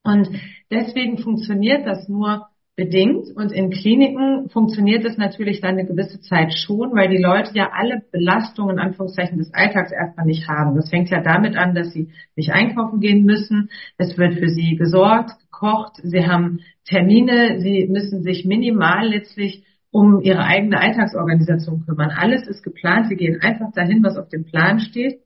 Und 0.02 0.28
deswegen 0.70 1.18
funktioniert 1.18 1.87
das 1.87 2.08
nur 2.08 2.49
bedingt 2.78 3.26
und 3.35 3.50
in 3.50 3.70
Kliniken 3.70 4.49
funktioniert 4.50 5.04
es 5.04 5.18
natürlich 5.18 5.61
dann 5.61 5.73
eine 5.73 5.85
gewisse 5.85 6.20
Zeit 6.20 6.54
schon, 6.54 6.94
weil 6.94 7.08
die 7.08 7.20
Leute 7.20 7.50
ja 7.54 7.70
alle 7.73 8.02
Belastungen 8.12 8.76
in 8.76 8.80
Anführungszeichen 8.80 9.37
des 9.37 9.52
Alltags 9.52 9.90
erstmal 9.90 10.26
nicht 10.26 10.47
haben. 10.47 10.76
Das 10.76 10.88
fängt 10.88 11.11
ja 11.11 11.20
damit 11.20 11.56
an, 11.56 11.75
dass 11.75 11.92
sie 11.92 12.11
nicht 12.37 12.52
einkaufen 12.52 13.00
gehen 13.00 13.25
müssen. 13.25 13.68
Es 13.97 14.16
wird 14.16 14.35
für 14.35 14.49
sie 14.49 14.76
gesorgt, 14.76 15.32
gekocht, 15.40 15.97
sie 16.04 16.25
haben 16.25 16.61
Termine, 16.85 17.58
sie 17.58 17.88
müssen 17.90 18.23
sich 18.23 18.44
minimal 18.44 19.08
letztlich 19.08 19.64
um 19.90 20.20
ihre 20.20 20.44
eigene 20.44 20.78
Alltagsorganisation 20.78 21.85
kümmern. 21.85 22.11
Alles 22.11 22.47
ist 22.47 22.62
geplant. 22.62 23.08
Sie 23.08 23.16
gehen 23.16 23.40
einfach 23.40 23.73
dahin, 23.75 24.04
was 24.04 24.16
auf 24.16 24.28
dem 24.28 24.44
Plan 24.44 24.78
steht. 24.78 25.18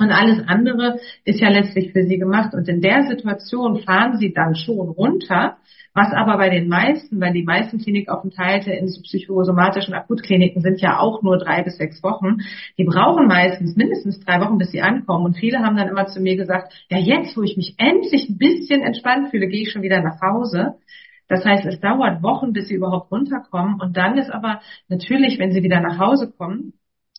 Und 0.00 0.12
alles 0.12 0.46
andere 0.46 1.00
ist 1.24 1.40
ja 1.40 1.48
letztlich 1.48 1.92
für 1.92 2.04
sie 2.04 2.18
gemacht. 2.18 2.54
Und 2.54 2.68
in 2.68 2.80
der 2.80 3.02
Situation 3.08 3.80
fahren 3.80 4.16
sie 4.18 4.32
dann 4.32 4.54
schon 4.54 4.88
runter, 4.88 5.56
was 5.92 6.12
aber 6.12 6.36
bei 6.36 6.50
den 6.50 6.68
meisten, 6.68 7.20
weil 7.20 7.32
die 7.32 7.42
meisten 7.42 7.78
Klinikaufenthalte 7.78 8.70
in 8.70 8.86
so 8.86 9.02
psychosomatischen 9.02 9.94
Akutkliniken 9.94 10.62
sind 10.62 10.80
ja 10.80 11.00
auch 11.00 11.22
nur 11.22 11.38
drei 11.38 11.64
bis 11.64 11.78
sechs 11.78 12.00
Wochen, 12.04 12.36
die 12.78 12.84
brauchen 12.84 13.26
meistens 13.26 13.74
mindestens 13.74 14.20
drei 14.20 14.40
Wochen, 14.40 14.58
bis 14.58 14.70
sie 14.70 14.82
ankommen. 14.82 15.24
Und 15.24 15.36
viele 15.36 15.58
haben 15.58 15.76
dann 15.76 15.88
immer 15.88 16.06
zu 16.06 16.20
mir 16.20 16.36
gesagt, 16.36 16.72
ja 16.88 16.98
jetzt, 16.98 17.36
wo 17.36 17.42
ich 17.42 17.56
mich 17.56 17.74
endlich 17.78 18.28
ein 18.28 18.38
bisschen 18.38 18.82
entspannt 18.82 19.30
fühle, 19.30 19.48
gehe 19.48 19.62
ich 19.62 19.72
schon 19.72 19.82
wieder 19.82 20.00
nach 20.00 20.20
Hause. 20.20 20.76
Das 21.26 21.44
heißt, 21.44 21.66
es 21.66 21.80
dauert 21.80 22.22
Wochen, 22.22 22.52
bis 22.52 22.68
sie 22.68 22.74
überhaupt 22.74 23.10
runterkommen. 23.10 23.80
Und 23.80 23.96
dann 23.96 24.16
ist 24.16 24.30
aber 24.30 24.60
natürlich, 24.88 25.40
wenn 25.40 25.50
sie 25.50 25.64
wieder 25.64 25.80
nach 25.80 25.98
Hause 25.98 26.30
kommen, 26.30 26.74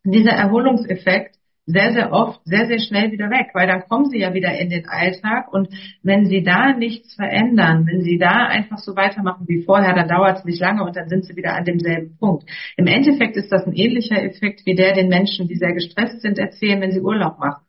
dieser 0.06 0.32
Erholungseffekt 0.32 1.39
sehr, 1.70 1.94
sehr 1.94 2.12
oft, 2.12 2.42
sehr, 2.46 2.66
sehr 2.66 2.80
schnell 2.80 3.12
wieder 3.12 3.30
weg, 3.30 3.52
weil 3.54 3.68
dann 3.68 3.88
kommen 3.88 4.10
sie 4.10 4.20
ja 4.20 4.34
wieder 4.34 4.58
in 4.58 4.70
den 4.70 4.88
Alltag 4.88 5.54
und 5.54 5.70
wenn 6.02 6.26
sie 6.26 6.42
da 6.42 6.74
nichts 6.74 7.14
verändern, 7.14 7.86
wenn 7.86 8.02
sie 8.02 8.18
da 8.18 8.48
einfach 8.48 8.80
so 8.80 8.96
weitermachen 8.96 9.48
wie 9.48 9.64
vorher, 9.64 9.94
dann 9.94 10.08
dauert 10.08 10.40
es 10.40 10.46
nicht 10.46 10.60
lange 10.60 10.84
und 10.84 10.96
dann 10.96 11.08
sind 11.10 11.26
sie 11.26 11.36
wieder 11.36 11.54
an 11.54 11.66
demselben 11.66 12.18
Punkt. 12.18 12.50
Im 12.76 12.88
Endeffekt 12.88 13.38
ist 13.38 13.52
das 13.52 13.68
ein 13.68 13.74
ähnlicher 13.74 14.22
Effekt 14.24 14.66
wie 14.66 14.74
der 14.74 14.94
den 14.94 15.10
Menschen, 15.10 15.48
die 15.48 15.56
sehr 15.56 15.74
gestresst 15.74 16.22
sind, 16.22 16.40
erzählen, 16.40 16.82
wenn 16.82 16.92
sie 16.92 17.02
Urlaub 17.02 17.38
machen. 17.38 17.64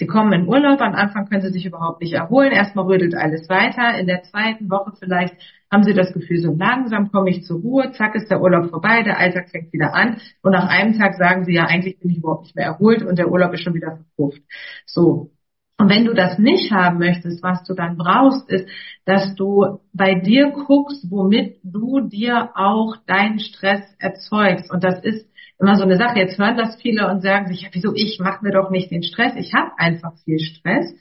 Sie 0.00 0.06
kommen 0.06 0.32
in 0.32 0.48
Urlaub, 0.48 0.80
am 0.80 0.94
Anfang 0.94 1.28
können 1.28 1.42
sie 1.42 1.50
sich 1.50 1.66
überhaupt 1.66 2.00
nicht 2.00 2.14
erholen, 2.14 2.52
erstmal 2.52 2.86
rödelt 2.86 3.14
alles 3.14 3.50
weiter, 3.50 3.98
in 3.98 4.06
der 4.06 4.22
zweiten 4.22 4.70
Woche 4.70 4.92
vielleicht 4.98 5.34
haben 5.70 5.82
sie 5.82 5.92
das 5.92 6.14
Gefühl, 6.14 6.38
so 6.38 6.54
langsam 6.54 7.12
komme 7.12 7.28
ich 7.28 7.44
zur 7.44 7.60
Ruhe, 7.60 7.92
zack 7.92 8.14
ist 8.14 8.30
der 8.30 8.40
Urlaub 8.40 8.70
vorbei, 8.70 9.02
der 9.02 9.18
Alltag 9.18 9.50
fängt 9.50 9.74
wieder 9.74 9.92
an 9.92 10.16
und 10.40 10.52
nach 10.52 10.66
einem 10.70 10.96
Tag 10.96 11.16
sagen 11.16 11.44
sie 11.44 11.52
ja, 11.52 11.66
eigentlich 11.66 11.98
bin 11.98 12.12
ich 12.12 12.16
überhaupt 12.16 12.44
nicht 12.44 12.56
mehr 12.56 12.64
erholt 12.64 13.02
und 13.02 13.18
der 13.18 13.30
Urlaub 13.30 13.52
ist 13.52 13.62
schon 13.62 13.74
wieder 13.74 13.98
verpufft. 13.98 14.40
So. 14.86 15.32
Und 15.76 15.90
wenn 15.90 16.06
du 16.06 16.14
das 16.14 16.38
nicht 16.38 16.72
haben 16.72 16.98
möchtest, 16.98 17.42
was 17.42 17.62
du 17.64 17.74
dann 17.74 17.98
brauchst, 17.98 18.48
ist, 18.50 18.66
dass 19.04 19.34
du 19.34 19.80
bei 19.92 20.14
dir 20.14 20.50
guckst, 20.50 21.10
womit 21.10 21.58
du 21.62 22.00
dir 22.00 22.52
auch 22.54 22.96
deinen 23.06 23.38
Stress 23.38 23.82
erzeugst. 23.98 24.70
Und 24.70 24.82
das 24.82 24.98
ist 25.02 25.29
immer 25.60 25.76
so 25.76 25.84
eine 25.84 25.96
Sache. 25.96 26.18
Jetzt 26.18 26.38
hören 26.38 26.56
das 26.56 26.80
viele 26.80 27.08
und 27.08 27.22
sagen 27.22 27.48
sich, 27.48 27.62
ja, 27.62 27.68
wieso 27.72 27.92
ich 27.94 28.18
mache 28.18 28.44
mir 28.44 28.52
doch 28.52 28.70
nicht 28.70 28.90
den 28.90 29.02
Stress. 29.02 29.34
Ich 29.36 29.52
habe 29.52 29.72
einfach 29.76 30.16
viel 30.24 30.38
Stress. 30.38 30.94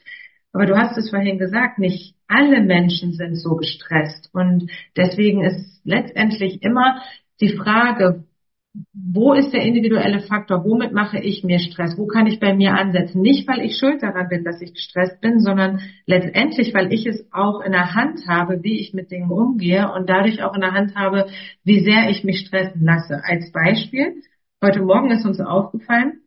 Aber 0.51 0.65
du 0.65 0.75
hast 0.75 0.97
es 0.97 1.09
vorhin 1.09 1.37
gesagt, 1.37 1.79
nicht 1.79 2.15
alle 2.27 2.61
Menschen 2.61 3.13
sind 3.13 3.35
so 3.35 3.55
gestresst. 3.55 4.29
Und 4.33 4.69
deswegen 4.97 5.43
ist 5.43 5.81
letztendlich 5.83 6.61
immer 6.63 7.01
die 7.39 7.55
Frage, 7.55 8.25
wo 8.93 9.33
ist 9.33 9.51
der 9.51 9.63
individuelle 9.63 10.19
Faktor? 10.21 10.63
Womit 10.63 10.93
mache 10.93 11.19
ich 11.19 11.43
mir 11.43 11.59
Stress? 11.59 11.97
Wo 11.97 12.05
kann 12.05 12.27
ich 12.27 12.39
bei 12.39 12.53
mir 12.53 12.73
ansetzen? 12.73 13.21
Nicht, 13.21 13.47
weil 13.47 13.65
ich 13.65 13.77
schuld 13.77 14.03
daran 14.03 14.29
bin, 14.29 14.43
dass 14.43 14.61
ich 14.61 14.73
gestresst 14.73 15.19
bin, 15.21 15.39
sondern 15.39 15.81
letztendlich, 16.05 16.73
weil 16.73 16.93
ich 16.93 17.05
es 17.07 17.25
auch 17.31 17.61
in 17.61 17.71
der 17.71 17.95
Hand 17.95 18.27
habe, 18.27 18.63
wie 18.63 18.79
ich 18.79 18.93
mit 18.93 19.09
Dingen 19.09 19.31
umgehe 19.31 19.91
und 19.91 20.09
dadurch 20.09 20.43
auch 20.43 20.53
in 20.53 20.61
der 20.61 20.73
Hand 20.73 20.95
habe, 20.95 21.27
wie 21.63 21.79
sehr 21.79 22.09
ich 22.09 22.23
mich 22.23 22.45
stressen 22.45 22.83
lasse. 22.83 23.21
Als 23.23 23.51
Beispiel, 23.51 24.21
heute 24.61 24.81
Morgen 24.81 25.11
ist 25.11 25.25
uns 25.25 25.39
aufgefallen, 25.39 26.21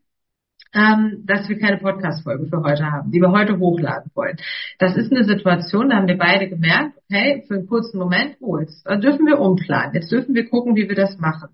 ähm, 0.74 1.24
dass 1.26 1.48
wir 1.48 1.58
keine 1.58 1.76
Podcast-Folge 1.76 2.46
für 2.46 2.62
heute 2.62 2.90
haben, 2.90 3.10
die 3.10 3.20
wir 3.20 3.30
heute 3.30 3.58
hochladen 3.58 4.10
wollen. 4.14 4.36
Das 4.78 4.96
ist 4.96 5.12
eine 5.12 5.24
Situation, 5.24 5.90
da 5.90 5.96
haben 5.96 6.08
wir 6.08 6.16
beide 6.16 6.48
gemerkt, 6.48 6.96
okay, 7.04 7.44
für 7.46 7.54
einen 7.54 7.66
kurzen 7.66 7.98
Moment, 7.98 8.36
oh, 8.40 8.58
jetzt 8.58 8.86
dürfen 8.86 9.26
wir 9.26 9.38
umplanen, 9.38 9.94
jetzt 9.94 10.10
dürfen 10.10 10.34
wir 10.34 10.48
gucken, 10.48 10.76
wie 10.76 10.88
wir 10.88 10.96
das 10.96 11.18
machen. 11.18 11.50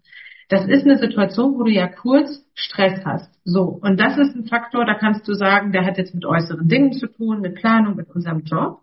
Das 0.48 0.66
ist 0.66 0.84
eine 0.84 0.98
Situation, 0.98 1.58
wo 1.58 1.64
du 1.64 1.70
ja 1.70 1.88
kurz 1.88 2.46
Stress 2.54 3.04
hast. 3.04 3.30
So. 3.44 3.64
Und 3.64 4.00
das 4.00 4.16
ist 4.16 4.34
ein 4.34 4.46
Faktor, 4.46 4.86
da 4.86 4.94
kannst 4.94 5.28
du 5.28 5.34
sagen, 5.34 5.72
der 5.72 5.84
hat 5.84 5.98
jetzt 5.98 6.14
mit 6.14 6.24
äußeren 6.24 6.68
Dingen 6.68 6.92
zu 6.92 7.06
tun, 7.06 7.40
mit 7.40 7.56
Planung, 7.56 7.96
mit 7.96 8.08
unserem 8.08 8.44
Job. 8.44 8.80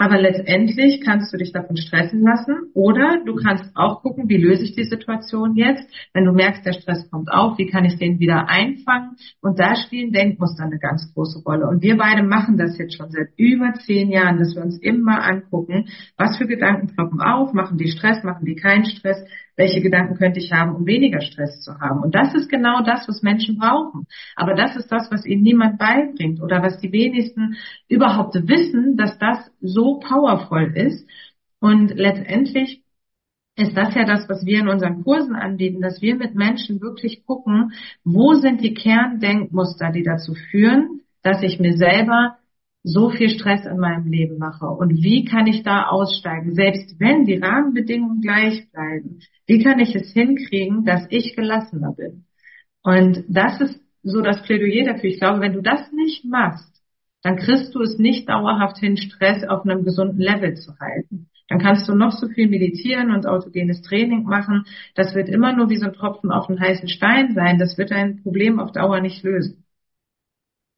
Aber 0.00 0.18
letztendlich 0.18 1.02
kannst 1.02 1.30
du 1.30 1.36
dich 1.36 1.52
davon 1.52 1.76
stressen 1.76 2.22
lassen 2.22 2.70
oder 2.72 3.22
du 3.22 3.34
kannst 3.34 3.70
auch 3.76 4.00
gucken, 4.00 4.30
wie 4.30 4.38
löse 4.38 4.64
ich 4.64 4.74
die 4.74 4.84
Situation 4.84 5.56
jetzt. 5.56 5.86
Wenn 6.14 6.24
du 6.24 6.32
merkst, 6.32 6.64
der 6.64 6.72
Stress 6.72 7.10
kommt 7.10 7.30
auf, 7.30 7.58
wie 7.58 7.66
kann 7.66 7.84
ich 7.84 7.98
den 7.98 8.18
wieder 8.18 8.48
einfangen? 8.48 9.16
Und 9.42 9.60
da 9.60 9.76
spielen 9.76 10.10
Denkmuster 10.10 10.64
eine 10.64 10.78
ganz 10.78 11.12
große 11.12 11.42
Rolle. 11.42 11.68
Und 11.68 11.82
wir 11.82 11.98
beide 11.98 12.22
machen 12.22 12.56
das 12.56 12.78
jetzt 12.78 12.96
schon 12.96 13.10
seit 13.10 13.28
über 13.36 13.74
zehn 13.74 14.08
Jahren, 14.10 14.38
dass 14.38 14.56
wir 14.56 14.62
uns 14.62 14.78
immer 14.78 15.22
angucken, 15.22 15.90
was 16.16 16.38
für 16.38 16.46
Gedanken 16.46 16.86
ploppen 16.86 17.20
auf, 17.20 17.52
machen 17.52 17.76
die 17.76 17.90
Stress, 17.90 18.24
machen 18.24 18.46
die 18.46 18.54
keinen 18.54 18.86
Stress, 18.86 19.22
welche 19.60 19.82
Gedanken 19.82 20.14
könnte 20.16 20.40
ich 20.40 20.50
haben, 20.52 20.74
um 20.74 20.86
weniger 20.86 21.20
Stress 21.20 21.60
zu 21.60 21.78
haben. 21.78 22.00
Und 22.02 22.14
das 22.14 22.34
ist 22.34 22.48
genau 22.48 22.82
das, 22.82 23.06
was 23.06 23.22
Menschen 23.22 23.58
brauchen. 23.58 24.06
Aber 24.34 24.54
das 24.54 24.74
ist 24.74 24.90
das, 24.90 25.10
was 25.10 25.26
ihnen 25.26 25.42
niemand 25.42 25.78
beibringt 25.78 26.40
oder 26.40 26.62
was 26.62 26.80
die 26.80 26.90
wenigsten 26.90 27.56
überhaupt 27.86 28.34
wissen, 28.34 28.96
dass 28.96 29.18
das 29.18 29.50
so 29.60 30.00
powerful 30.00 30.72
ist. 30.74 31.06
Und 31.60 31.94
letztendlich 31.94 32.82
ist 33.54 33.76
das 33.76 33.94
ja 33.94 34.06
das, 34.06 34.26
was 34.30 34.46
wir 34.46 34.60
in 34.60 34.68
unseren 34.68 35.04
Kursen 35.04 35.36
anbieten, 35.36 35.82
dass 35.82 36.00
wir 36.00 36.16
mit 36.16 36.34
Menschen 36.34 36.80
wirklich 36.80 37.26
gucken, 37.26 37.72
wo 38.02 38.32
sind 38.32 38.62
die 38.62 38.72
Kerndenkmuster, 38.72 39.92
die 39.92 40.04
dazu 40.04 40.34
führen, 40.50 41.02
dass 41.22 41.42
ich 41.42 41.60
mir 41.60 41.76
selber 41.76 42.38
so 42.82 43.10
viel 43.10 43.28
Stress 43.28 43.66
in 43.66 43.78
meinem 43.78 44.10
Leben 44.10 44.38
mache 44.38 44.66
und 44.66 45.02
wie 45.02 45.24
kann 45.24 45.46
ich 45.46 45.62
da 45.62 45.88
aussteigen, 45.88 46.54
selbst 46.54 46.98
wenn 46.98 47.26
die 47.26 47.36
Rahmenbedingungen 47.36 48.22
gleich 48.22 48.70
bleiben. 48.70 49.20
Wie 49.46 49.62
kann 49.62 49.78
ich 49.78 49.94
es 49.94 50.12
hinkriegen, 50.12 50.84
dass 50.84 51.06
ich 51.10 51.36
gelassener 51.36 51.92
bin? 51.92 52.24
Und 52.82 53.24
das 53.28 53.60
ist 53.60 53.80
so 54.02 54.22
das 54.22 54.42
Plädoyer 54.42 54.84
dafür. 54.84 55.10
Ich 55.10 55.18
glaube, 55.18 55.40
wenn 55.40 55.52
du 55.52 55.60
das 55.60 55.92
nicht 55.92 56.24
machst, 56.24 56.70
dann 57.22 57.36
kriegst 57.36 57.74
du 57.74 57.82
es 57.82 57.98
nicht 57.98 58.28
dauerhaft 58.28 58.78
hin, 58.78 58.96
Stress 58.96 59.44
auf 59.44 59.64
einem 59.64 59.84
gesunden 59.84 60.20
Level 60.20 60.54
zu 60.54 60.72
halten. 60.78 61.28
Dann 61.48 61.58
kannst 61.58 61.88
du 61.88 61.94
noch 61.94 62.12
so 62.12 62.28
viel 62.28 62.48
meditieren 62.48 63.10
und 63.10 63.26
autogenes 63.26 63.82
Training 63.82 64.22
machen. 64.22 64.64
Das 64.94 65.14
wird 65.14 65.28
immer 65.28 65.52
nur 65.52 65.68
wie 65.68 65.76
so 65.76 65.86
ein 65.86 65.92
Tropfen 65.92 66.30
auf 66.30 66.48
einen 66.48 66.60
heißen 66.60 66.88
Stein 66.88 67.34
sein. 67.34 67.58
Das 67.58 67.76
wird 67.76 67.90
dein 67.90 68.22
Problem 68.22 68.60
auf 68.60 68.72
Dauer 68.72 69.00
nicht 69.00 69.22
lösen. 69.22 69.64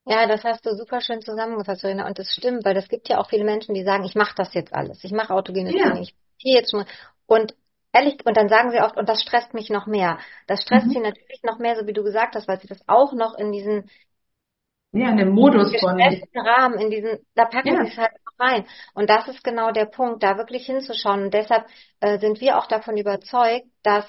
Ja, 0.04 0.26
das 0.26 0.42
hast 0.42 0.66
du 0.66 0.74
super 0.74 1.00
schön 1.00 1.20
zusammengefasst, 1.20 1.82
Verena. 1.82 2.06
Und 2.06 2.18
das 2.18 2.32
stimmt, 2.32 2.64
weil 2.64 2.76
es 2.76 2.88
gibt 2.88 3.08
ja 3.08 3.18
auch 3.18 3.28
viele 3.28 3.44
Menschen, 3.44 3.74
die 3.74 3.84
sagen, 3.84 4.04
ich 4.04 4.14
mache 4.14 4.34
das 4.36 4.52
jetzt 4.54 4.74
alles. 4.74 5.04
Ich 5.04 5.12
mache 5.12 5.32
autogenes 5.32 5.74
ja. 5.74 5.84
Training. 5.84 6.02
Ich 6.02 6.14
gehe 6.38 6.54
jetzt 6.54 6.72
schon. 6.72 6.84
Und 7.26 7.54
ehrlich, 7.92 8.18
und 8.24 8.36
dann 8.36 8.48
sagen 8.48 8.70
sie 8.72 8.80
oft, 8.80 8.96
und 8.96 9.08
das 9.08 9.22
stresst 9.22 9.54
mich 9.54 9.70
noch 9.70 9.86
mehr. 9.86 10.18
Das 10.48 10.62
stresst 10.62 10.86
mhm. 10.86 10.90
sie 10.90 11.00
natürlich 11.00 11.42
noch 11.44 11.58
mehr, 11.58 11.76
so 11.76 11.86
wie 11.86 11.92
du 11.92 12.02
gesagt 12.02 12.34
hast, 12.34 12.48
weil 12.48 12.60
sie 12.60 12.66
das 12.66 12.82
auch 12.88 13.12
noch 13.12 13.34
in 13.38 13.52
diesen 13.52 13.88
ja, 14.94 15.08
in 15.08 15.16
dem 15.16 15.30
Modus 15.30 15.74
von 15.80 15.98
Rahmen, 16.34 16.78
in 16.78 16.90
diesen, 16.90 17.18
da 17.34 17.46
packen 17.46 17.68
ja. 17.68 17.82
sie 17.82 17.92
es 17.92 17.96
halt 17.96 18.12
noch 18.12 18.46
rein. 18.46 18.66
Und 18.92 19.08
das 19.08 19.26
ist 19.26 19.42
genau 19.42 19.70
der 19.70 19.86
Punkt, 19.86 20.22
da 20.22 20.36
wirklich 20.36 20.66
hinzuschauen. 20.66 21.24
Und 21.24 21.34
deshalb 21.34 21.66
äh, 22.00 22.18
sind 22.18 22.42
wir 22.42 22.58
auch 22.58 22.66
davon 22.66 22.98
überzeugt, 22.98 23.64
dass, 23.82 24.04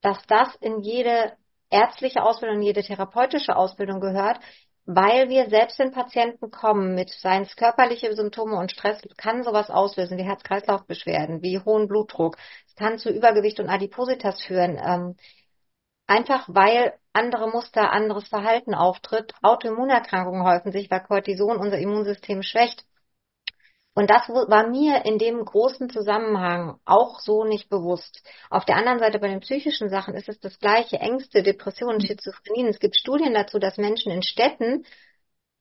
dass 0.00 0.18
das 0.26 0.56
in 0.56 0.80
jede 0.80 1.34
ärztliche 1.70 2.24
Ausbildung, 2.24 2.56
in 2.56 2.62
jede 2.64 2.82
therapeutische 2.82 3.54
Ausbildung 3.54 4.00
gehört, 4.00 4.40
weil 4.90 5.28
wir 5.28 5.50
selbst 5.50 5.78
in 5.80 5.92
Patienten 5.92 6.50
kommen 6.50 6.94
mit 6.94 7.10
seien 7.10 7.42
es 7.42 7.56
körperliche 7.56 8.14
Symptome 8.16 8.56
und 8.56 8.72
Stress, 8.72 9.02
kann 9.18 9.42
sowas 9.42 9.68
auslösen 9.68 10.16
wie 10.16 10.22
Herz-Kreislauf-Beschwerden, 10.22 11.42
wie 11.42 11.58
hohen 11.58 11.88
Blutdruck. 11.88 12.38
Es 12.66 12.74
kann 12.74 12.96
zu 12.98 13.10
Übergewicht 13.10 13.60
und 13.60 13.68
Adipositas 13.68 14.42
führen. 14.42 14.80
Ähm, 14.82 15.16
einfach 16.06 16.48
weil 16.48 16.94
andere 17.12 17.50
Muster, 17.50 17.92
anderes 17.92 18.28
Verhalten 18.28 18.74
auftritt. 18.74 19.34
Autoimmunerkrankungen 19.42 20.44
häufen 20.44 20.72
sich, 20.72 20.90
weil 20.90 21.02
Cortison 21.02 21.58
unser 21.58 21.78
Immunsystem 21.78 22.42
schwächt. 22.42 22.86
Und 23.98 24.10
das 24.10 24.28
war 24.28 24.68
mir 24.68 25.04
in 25.06 25.18
dem 25.18 25.44
großen 25.44 25.90
Zusammenhang 25.90 26.78
auch 26.84 27.18
so 27.18 27.42
nicht 27.42 27.68
bewusst. 27.68 28.22
Auf 28.48 28.64
der 28.64 28.76
anderen 28.76 29.00
Seite 29.00 29.18
bei 29.18 29.26
den 29.26 29.40
psychischen 29.40 29.88
Sachen 29.88 30.14
ist 30.14 30.28
es 30.28 30.38
das 30.38 30.56
gleiche. 30.60 30.98
Ängste, 30.98 31.42
Depressionen, 31.42 32.00
Schizophrenien. 32.00 32.68
Es 32.68 32.78
gibt 32.78 32.96
Studien 32.96 33.34
dazu, 33.34 33.58
dass 33.58 33.76
Menschen 33.76 34.12
in 34.12 34.22
Städten 34.22 34.84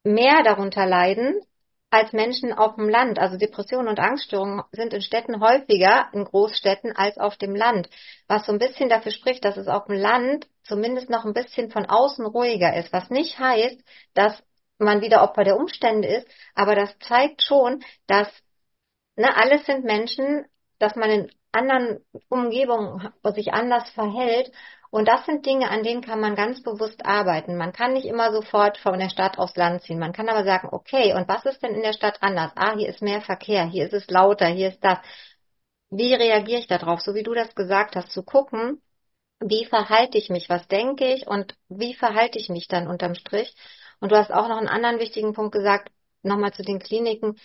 mehr 0.03 0.44
darunter 0.44 0.86
leiden 0.86 1.41
als 1.89 2.13
Menschen 2.13 2.53
auf 2.53 2.75
dem 2.75 2.89
Land. 2.89 3.17
Also 3.17 3.38
Depressionen 3.39 3.88
und 3.88 4.00
Angststörungen 4.00 4.62
sind 4.72 4.94
in 4.94 5.01
Städten 5.01 5.41
häufiger, 5.41 6.08
in 6.13 6.24
Großstädten, 6.24 6.96
als 6.96 7.17
auf 7.17 7.38
dem 7.38 7.56
Land. 7.56 7.89
Was 8.27 8.46
so 8.46 8.51
ein 8.51 8.60
bisschen 8.60 8.88
dafür 8.88 9.13
spricht, 9.13 9.46
dass 9.46 9.58
es 9.58 9.67
auf 9.67 9.86
dem 9.86 9.96
Land 9.96 10.46
zumindest 10.62 11.10
noch 11.10 11.25
ein 11.25 11.34
bisschen 11.34 11.72
von 11.72 11.88
außen 11.88 12.27
ruhiger 12.27 12.75
ist. 12.75 12.94
Was 12.94 13.10
nicht 13.10 13.39
heißt, 13.39 13.82
dass 14.13 14.44
man 14.77 15.01
wieder 15.01 15.24
Opfer 15.24 15.43
der 15.43 15.57
Umstände 15.57 16.07
ist, 16.07 16.27
aber 16.55 16.75
das 16.75 16.98
zeigt 17.00 17.41
schon, 17.43 17.84
dass 18.07 18.27
ne, 19.15 19.36
alles 19.36 19.65
sind 19.65 19.84
Menschen, 19.84 20.46
dass 20.79 20.96
man 20.96 21.10
in 21.10 21.31
anderen 21.51 22.05
Umgebungen 22.29 23.12
sich 23.34 23.53
anders 23.53 23.89
verhält 23.91 24.51
und 24.89 25.07
das 25.07 25.25
sind 25.25 25.46
Dinge, 25.46 25.69
an 25.69 25.84
denen 25.84 26.01
kann 26.01 26.19
man 26.19 26.36
ganz 26.36 26.63
bewusst 26.63 27.05
arbeiten. 27.05 27.57
Man 27.57 27.74
kann 27.74 27.93
nicht 27.93 28.05
immer 28.05 28.31
sofort 28.31 28.77
von 28.77 29.00
der 29.00 29.10
Stadt 29.10 29.38
aufs 29.38 29.55
Land 29.55 29.81
ziehen. 29.84 30.00
Man 30.00 30.13
kann 30.13 30.29
aber 30.29 30.46
sagen, 30.46 30.69
okay, 30.72 31.13
und 31.13 31.27
was 31.27 31.46
ist 31.46 31.62
denn 31.62 31.75
in 31.75 31.81
der 31.81 31.93
Stadt 31.93 32.17
anders? 32.22 32.51
Ah, 32.55 32.75
hier 32.77 32.88
ist 32.88 33.01
mehr 33.01 33.22
Verkehr, 33.22 33.65
hier 33.65 33.86
ist 33.86 33.93
es 33.93 34.10
lauter, 34.10 34.48
hier 34.48 34.69
ist 34.69 34.84
das. 34.84 35.00
Wie 35.89 36.13
reagiere 36.13 36.60
ich 36.60 36.67
darauf? 36.67 37.01
So 37.01 37.15
wie 37.15 37.24
du 37.24 37.34
das 37.34 37.53
gesagt 37.55 37.96
hast, 37.96 38.12
zu 38.12 38.24
gucken, 38.24 38.81
wie 39.39 39.65
verhalte 39.65 40.17
ich 40.17 40.29
mich, 40.29 40.50
was 40.50 40.67
denke 40.67 41.13
ich 41.13 41.27
und 41.27 41.55
wie 41.69 41.93
verhalte 41.93 42.39
ich 42.39 42.50
mich 42.50 42.67
dann 42.67 42.88
unterm 42.88 43.15
Strich 43.15 43.55
und 44.00 44.12
du 44.12 44.16
hast 44.18 44.32
auch 44.32 44.48
noch 44.48 44.58
einen 44.58 44.68
anderen 44.68 45.00
wichtigen 45.00 45.34
Punkt 45.34 45.54
gesagt, 45.54 45.92
nochmal 46.24 46.54
zu 46.54 46.63
den 46.63 46.80
Kliniken. 46.80 47.36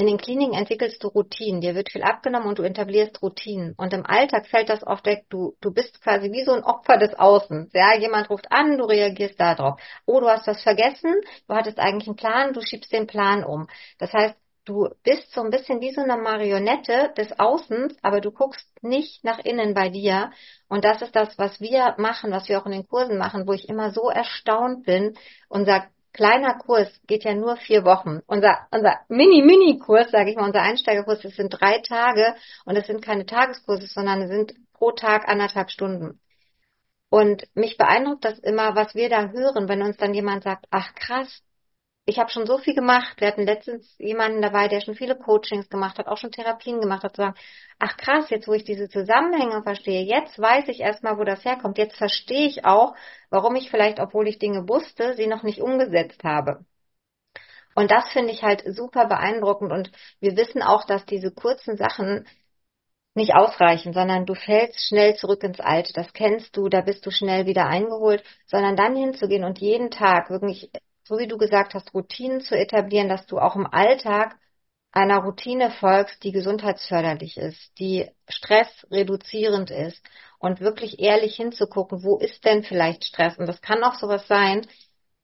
In 0.00 0.06
den 0.06 0.18
Kliniken 0.18 0.54
entwickelst 0.54 1.02
du 1.02 1.08
Routinen. 1.08 1.60
Dir 1.60 1.74
wird 1.74 1.90
viel 1.90 2.04
abgenommen 2.04 2.46
und 2.48 2.58
du 2.60 2.62
etablierst 2.62 3.20
Routinen. 3.20 3.74
Und 3.76 3.92
im 3.92 4.06
Alltag 4.06 4.46
fällt 4.46 4.68
das 4.68 4.86
oft 4.86 5.04
weg. 5.06 5.26
Du, 5.28 5.56
du 5.60 5.72
bist 5.72 6.00
quasi 6.00 6.30
wie 6.30 6.44
so 6.44 6.52
ein 6.52 6.62
Opfer 6.62 6.98
des 6.98 7.14
Außens. 7.18 7.72
Ja, 7.72 7.96
jemand 7.98 8.30
ruft 8.30 8.52
an, 8.52 8.78
du 8.78 8.84
reagierst 8.84 9.40
darauf. 9.40 9.80
Oh, 10.06 10.20
du 10.20 10.28
hast 10.28 10.46
was 10.46 10.62
vergessen. 10.62 11.20
Du 11.48 11.54
hattest 11.54 11.80
eigentlich 11.80 12.06
einen 12.06 12.16
Plan, 12.16 12.52
du 12.52 12.60
schiebst 12.60 12.92
den 12.92 13.08
Plan 13.08 13.42
um. 13.42 13.66
Das 13.98 14.12
heißt, 14.12 14.36
du 14.68 14.88
bist 15.02 15.32
so 15.32 15.42
ein 15.42 15.50
bisschen 15.50 15.80
wie 15.80 15.92
so 15.92 16.02
eine 16.02 16.16
Marionette 16.16 17.12
des 17.16 17.38
Außens, 17.38 17.96
aber 18.02 18.20
du 18.20 18.30
guckst 18.30 18.66
nicht 18.82 19.24
nach 19.24 19.38
innen 19.38 19.74
bei 19.74 19.88
dir. 19.88 20.30
Und 20.68 20.84
das 20.84 21.00
ist 21.00 21.16
das, 21.16 21.38
was 21.38 21.60
wir 21.60 21.94
machen, 21.98 22.30
was 22.30 22.48
wir 22.48 22.60
auch 22.60 22.66
in 22.66 22.72
den 22.72 22.86
Kursen 22.86 23.16
machen, 23.16 23.46
wo 23.46 23.52
ich 23.52 23.68
immer 23.68 23.90
so 23.90 24.10
erstaunt 24.10 24.84
bin 24.84 25.16
und 25.48 25.64
sag, 25.64 25.90
kleiner 26.12 26.58
Kurs 26.58 26.88
geht 27.06 27.24
ja 27.24 27.34
nur 27.34 27.56
vier 27.56 27.84
Wochen. 27.84 28.20
Unser, 28.26 28.66
unser 28.70 28.98
Mini-Mini-Kurs, 29.08 30.10
sage 30.10 30.30
ich 30.30 30.36
mal, 30.36 30.46
unser 30.46 30.62
Einsteigerkurs, 30.62 31.20
das 31.20 31.36
sind 31.36 31.50
drei 31.50 31.80
Tage 31.80 32.34
und 32.64 32.76
es 32.76 32.86
sind 32.86 33.02
keine 33.02 33.24
Tageskurse, 33.24 33.86
sondern 33.86 34.28
sind 34.28 34.52
pro 34.72 34.92
Tag 34.92 35.28
anderthalb 35.28 35.70
Stunden. 35.70 36.20
Und 37.10 37.44
mich 37.54 37.78
beeindruckt 37.78 38.24
das 38.24 38.38
immer, 38.40 38.74
was 38.74 38.94
wir 38.94 39.08
da 39.08 39.28
hören, 39.28 39.68
wenn 39.68 39.82
uns 39.82 39.96
dann 39.96 40.12
jemand 40.12 40.44
sagt, 40.44 40.66
ach 40.70 40.94
krass, 40.94 41.42
ich 42.08 42.18
habe 42.18 42.30
schon 42.30 42.46
so 42.46 42.56
viel 42.56 42.74
gemacht. 42.74 43.20
Wir 43.20 43.28
hatten 43.28 43.44
letztens 43.44 43.94
jemanden 43.98 44.40
dabei, 44.40 44.68
der 44.68 44.80
schon 44.80 44.94
viele 44.94 45.14
Coachings 45.14 45.68
gemacht 45.68 45.98
hat, 45.98 46.06
auch 46.06 46.16
schon 46.16 46.32
Therapien 46.32 46.80
gemacht 46.80 47.02
hat, 47.04 47.14
zu 47.14 47.20
sagen, 47.20 47.38
ach 47.78 47.98
krass, 47.98 48.30
jetzt 48.30 48.48
wo 48.48 48.54
ich 48.54 48.64
diese 48.64 48.88
Zusammenhänge 48.88 49.62
verstehe, 49.62 50.02
jetzt 50.02 50.38
weiß 50.38 50.68
ich 50.68 50.80
erstmal, 50.80 51.18
wo 51.18 51.24
das 51.24 51.44
herkommt. 51.44 51.76
Jetzt 51.76 51.98
verstehe 51.98 52.46
ich 52.46 52.64
auch, 52.64 52.94
warum 53.28 53.56
ich 53.56 53.70
vielleicht, 53.70 54.00
obwohl 54.00 54.26
ich 54.26 54.38
Dinge 54.38 54.66
wusste, 54.68 55.14
sie 55.16 55.26
noch 55.26 55.42
nicht 55.42 55.60
umgesetzt 55.60 56.24
habe. 56.24 56.64
Und 57.74 57.90
das 57.90 58.08
finde 58.10 58.32
ich 58.32 58.42
halt 58.42 58.62
super 58.66 59.06
beeindruckend. 59.06 59.70
Und 59.70 59.90
wir 60.20 60.34
wissen 60.34 60.62
auch, 60.62 60.84
dass 60.86 61.04
diese 61.04 61.30
kurzen 61.30 61.76
Sachen 61.76 62.26
nicht 63.14 63.34
ausreichen, 63.34 63.92
sondern 63.92 64.24
du 64.24 64.34
fällst 64.34 64.80
schnell 64.88 65.14
zurück 65.16 65.42
ins 65.42 65.60
Alte. 65.60 65.92
Das 65.92 66.12
kennst 66.14 66.56
du, 66.56 66.70
da 66.70 66.80
bist 66.80 67.04
du 67.04 67.10
schnell 67.10 67.44
wieder 67.46 67.66
eingeholt, 67.66 68.24
sondern 68.46 68.76
dann 68.76 68.96
hinzugehen 68.96 69.44
und 69.44 69.58
jeden 69.58 69.90
Tag 69.90 70.30
wirklich 70.30 70.70
so 71.08 71.18
wie 71.18 71.26
du 71.26 71.38
gesagt 71.38 71.74
hast, 71.74 71.94
Routinen 71.94 72.42
zu 72.42 72.54
etablieren, 72.54 73.08
dass 73.08 73.26
du 73.26 73.38
auch 73.38 73.56
im 73.56 73.66
Alltag 73.66 74.36
einer 74.92 75.18
Routine 75.18 75.70
folgst, 75.70 76.22
die 76.22 76.32
gesundheitsförderlich 76.32 77.38
ist, 77.38 77.78
die 77.78 78.10
stressreduzierend 78.28 79.70
ist 79.70 80.02
und 80.38 80.60
wirklich 80.60 81.00
ehrlich 81.00 81.36
hinzugucken, 81.36 82.02
wo 82.02 82.18
ist 82.18 82.44
denn 82.44 82.62
vielleicht 82.62 83.04
Stress? 83.04 83.38
Und 83.38 83.46
das 83.46 83.62
kann 83.62 83.82
auch 83.82 83.94
sowas 83.94 84.26
sein, 84.28 84.66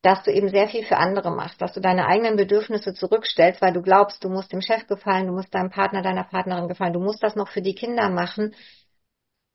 dass 0.01 0.23
du 0.23 0.33
eben 0.33 0.49
sehr 0.49 0.69
viel 0.69 0.85
für 0.85 0.97
andere 0.97 1.31
machst, 1.31 1.61
dass 1.61 1.73
du 1.73 1.81
deine 1.81 2.07
eigenen 2.07 2.37
Bedürfnisse 2.37 2.95
zurückstellst, 2.95 3.61
weil 3.63 3.73
du 3.73 3.83
glaubst, 3.83 4.25
du 4.25 4.29
musst 4.29 4.53
dem 4.53 4.61
Chef 4.63 4.87
gefallen, 4.87 5.27
du 5.27 5.33
musst 5.33 5.55
deinem 5.55 5.71
Partner, 5.71 6.03
deiner 6.03 6.25
Partnerin 6.25 6.69
gefallen, 6.69 6.93
du 6.93 7.01
musst 7.01 7.23
das 7.23 7.37
noch 7.37 7.49
für 7.49 7.63
die 7.63 7.75
Kinder 7.75 8.09
machen 8.11 8.55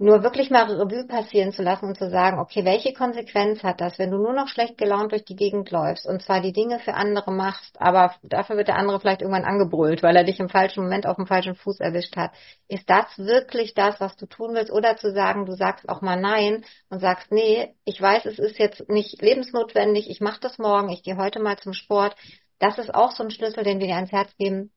nur 0.01 0.23
wirklich 0.23 0.49
mal 0.49 0.63
Revue 0.63 1.05
passieren 1.05 1.51
zu 1.51 1.61
lassen 1.61 1.85
und 1.85 1.97
zu 1.97 2.09
sagen, 2.09 2.39
okay, 2.39 2.63
welche 2.63 2.93
Konsequenz 2.93 3.63
hat 3.63 3.81
das, 3.81 3.99
wenn 3.99 4.11
du 4.11 4.17
nur 4.17 4.31
noch 4.31 4.47
schlecht 4.47 4.77
gelaunt 4.77 5.11
durch 5.11 5.25
die 5.25 5.35
Gegend 5.35 5.71
läufst 5.71 6.05
und 6.05 6.21
zwar 6.21 6.39
die 6.39 6.53
Dinge 6.53 6.79
für 6.79 6.93
andere 6.93 7.33
machst, 7.33 7.75
aber 7.81 8.15
dafür 8.23 8.55
wird 8.55 8.69
der 8.69 8.77
andere 8.77 9.01
vielleicht 9.01 9.21
irgendwann 9.21 9.43
angebrüllt, 9.43 10.01
weil 10.01 10.15
er 10.15 10.23
dich 10.23 10.39
im 10.39 10.47
falschen 10.47 10.83
Moment 10.83 11.05
auf 11.05 11.17
dem 11.17 11.27
falschen 11.27 11.53
Fuß 11.53 11.81
erwischt 11.81 12.15
hat. 12.15 12.31
Ist 12.69 12.89
das 12.89 13.05
wirklich 13.17 13.73
das, 13.73 13.99
was 13.99 14.15
du 14.15 14.25
tun 14.25 14.53
willst? 14.53 14.71
Oder 14.71 14.95
zu 14.95 15.11
sagen, 15.11 15.45
du 15.45 15.53
sagst 15.53 15.89
auch 15.89 16.01
mal 16.01 16.19
Nein 16.19 16.63
und 16.89 17.01
sagst, 17.01 17.29
nee, 17.29 17.75
ich 17.83 18.01
weiß, 18.01 18.25
es 18.25 18.39
ist 18.39 18.57
jetzt 18.57 18.89
nicht 18.89 19.21
lebensnotwendig, 19.21 20.09
ich 20.09 20.21
mache 20.21 20.39
das 20.39 20.57
morgen, 20.59 20.87
ich 20.89 21.03
gehe 21.03 21.17
heute 21.17 21.41
mal 21.41 21.57
zum 21.57 21.73
Sport. 21.73 22.15
Das 22.57 22.77
ist 22.77 22.95
auch 22.95 23.11
so 23.11 23.23
ein 23.23 23.31
Schlüssel, 23.31 23.65
den 23.65 23.79
wir 23.81 23.87
dir 23.87 23.95
ans 23.95 24.13
Herz 24.13 24.33
geben, 24.37 24.71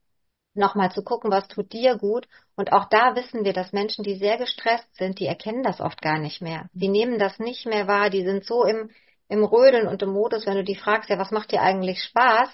nochmal 0.55 0.91
zu 0.91 1.03
gucken, 1.03 1.31
was 1.31 1.47
tut 1.47 1.73
dir 1.73 1.97
gut. 1.97 2.27
Und 2.55 2.71
auch 2.73 2.85
da 2.89 3.15
wissen 3.15 3.43
wir, 3.45 3.53
dass 3.53 3.73
Menschen, 3.73 4.03
die 4.03 4.15
sehr 4.15 4.37
gestresst 4.37 4.95
sind, 4.95 5.19
die 5.19 5.25
erkennen 5.25 5.63
das 5.63 5.81
oft 5.81 6.01
gar 6.01 6.19
nicht 6.19 6.41
mehr. 6.41 6.69
Die 6.73 6.87
nehmen 6.87 7.19
das 7.19 7.39
nicht 7.39 7.65
mehr 7.65 7.87
wahr, 7.87 8.09
die 8.09 8.23
sind 8.23 8.45
so 8.45 8.63
im, 8.65 8.91
im 9.27 9.43
Rödeln 9.43 9.87
und 9.87 10.01
im 10.01 10.09
Modus, 10.09 10.45
wenn 10.45 10.55
du 10.55 10.63
die 10.63 10.75
fragst, 10.75 11.09
ja, 11.09 11.17
was 11.17 11.31
macht 11.31 11.51
dir 11.51 11.61
eigentlich 11.61 12.03
Spaß? 12.03 12.49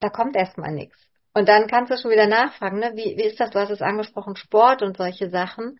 Da 0.00 0.08
kommt 0.10 0.36
erstmal 0.36 0.72
nichts. 0.72 0.96
Und 1.34 1.48
dann 1.48 1.68
kannst 1.68 1.92
du 1.92 1.96
schon 1.98 2.10
wieder 2.10 2.26
nachfragen, 2.26 2.80
ne? 2.80 2.92
wie, 2.94 3.16
wie 3.16 3.24
ist 3.24 3.38
das? 3.38 3.50
Du 3.50 3.60
hast 3.60 3.70
es 3.70 3.82
angesprochen, 3.82 4.36
Sport 4.36 4.82
und 4.82 4.96
solche 4.96 5.30
Sachen. 5.30 5.78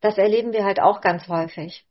Das 0.00 0.18
erleben 0.18 0.52
wir 0.52 0.64
halt 0.64 0.80
auch 0.80 1.00
ganz 1.00 1.28
häufig. 1.28 1.85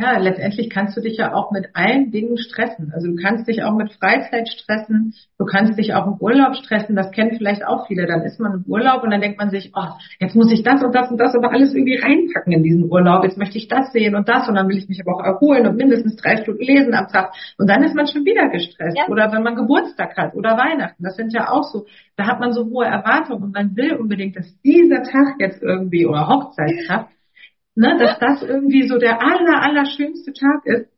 Ja, 0.00 0.16
letztendlich 0.18 0.70
kannst 0.70 0.96
du 0.96 1.00
dich 1.00 1.16
ja 1.16 1.34
auch 1.34 1.50
mit 1.50 1.70
allen 1.74 2.12
Dingen 2.12 2.38
stressen. 2.38 2.92
Also 2.94 3.08
du 3.08 3.16
kannst 3.16 3.48
dich 3.48 3.64
auch 3.64 3.74
mit 3.74 3.92
Freizeit 3.94 4.48
stressen, 4.48 5.12
du 5.38 5.44
kannst 5.44 5.76
dich 5.76 5.92
auch 5.94 6.06
im 6.06 6.14
Urlaub 6.20 6.54
stressen, 6.54 6.94
das 6.94 7.10
kennen 7.10 7.36
vielleicht 7.36 7.66
auch 7.66 7.88
viele. 7.88 8.06
Dann 8.06 8.22
ist 8.22 8.38
man 8.38 8.52
im 8.52 8.64
Urlaub 8.70 9.02
und 9.02 9.10
dann 9.10 9.20
denkt 9.20 9.38
man 9.38 9.50
sich, 9.50 9.72
oh, 9.74 9.88
jetzt 10.20 10.36
muss 10.36 10.52
ich 10.52 10.62
das 10.62 10.84
und 10.84 10.94
das 10.94 11.10
und 11.10 11.18
das 11.18 11.34
aber 11.34 11.50
alles 11.50 11.74
irgendwie 11.74 11.96
reinpacken 11.96 12.52
in 12.52 12.62
diesen 12.62 12.84
Urlaub. 12.84 13.24
Jetzt 13.24 13.38
möchte 13.38 13.58
ich 13.58 13.66
das 13.66 13.90
sehen 13.92 14.14
und 14.14 14.28
das 14.28 14.48
und 14.48 14.54
dann 14.54 14.68
will 14.68 14.78
ich 14.78 14.88
mich 14.88 15.00
aber 15.00 15.16
auch 15.16 15.24
erholen 15.24 15.66
und 15.66 15.76
mindestens 15.76 16.14
drei 16.14 16.36
Stunden 16.36 16.62
lesen 16.62 16.94
am 16.94 17.08
Tag. 17.08 17.32
Und 17.58 17.68
dann 17.68 17.82
ist 17.82 17.96
man 17.96 18.06
schon 18.06 18.24
wieder 18.24 18.48
gestresst. 18.50 18.96
Ja. 18.96 19.08
Oder 19.08 19.32
wenn 19.32 19.42
man 19.42 19.56
Geburtstag 19.56 20.16
hat 20.16 20.34
oder 20.34 20.56
Weihnachten, 20.56 21.02
das 21.02 21.16
sind 21.16 21.32
ja 21.32 21.50
auch 21.50 21.64
so, 21.64 21.86
da 22.14 22.28
hat 22.28 22.38
man 22.38 22.52
so 22.52 22.66
hohe 22.66 22.86
Erwartungen 22.86 23.42
und 23.42 23.54
man 23.54 23.74
will 23.74 23.96
unbedingt, 23.96 24.36
dass 24.36 24.46
dieser 24.62 25.02
Tag 25.02 25.40
jetzt 25.40 25.60
irgendwie 25.60 26.06
oder 26.06 26.28
Hochzeitstag 26.28 27.08
ne, 27.78 27.96
dass 27.96 28.18
das 28.18 28.42
irgendwie 28.42 28.88
so 28.88 28.98
der 28.98 29.22
aller, 29.22 29.62
aller 29.62 29.86
schönste 29.86 30.32
Tag 30.32 30.66
ist. 30.66 30.90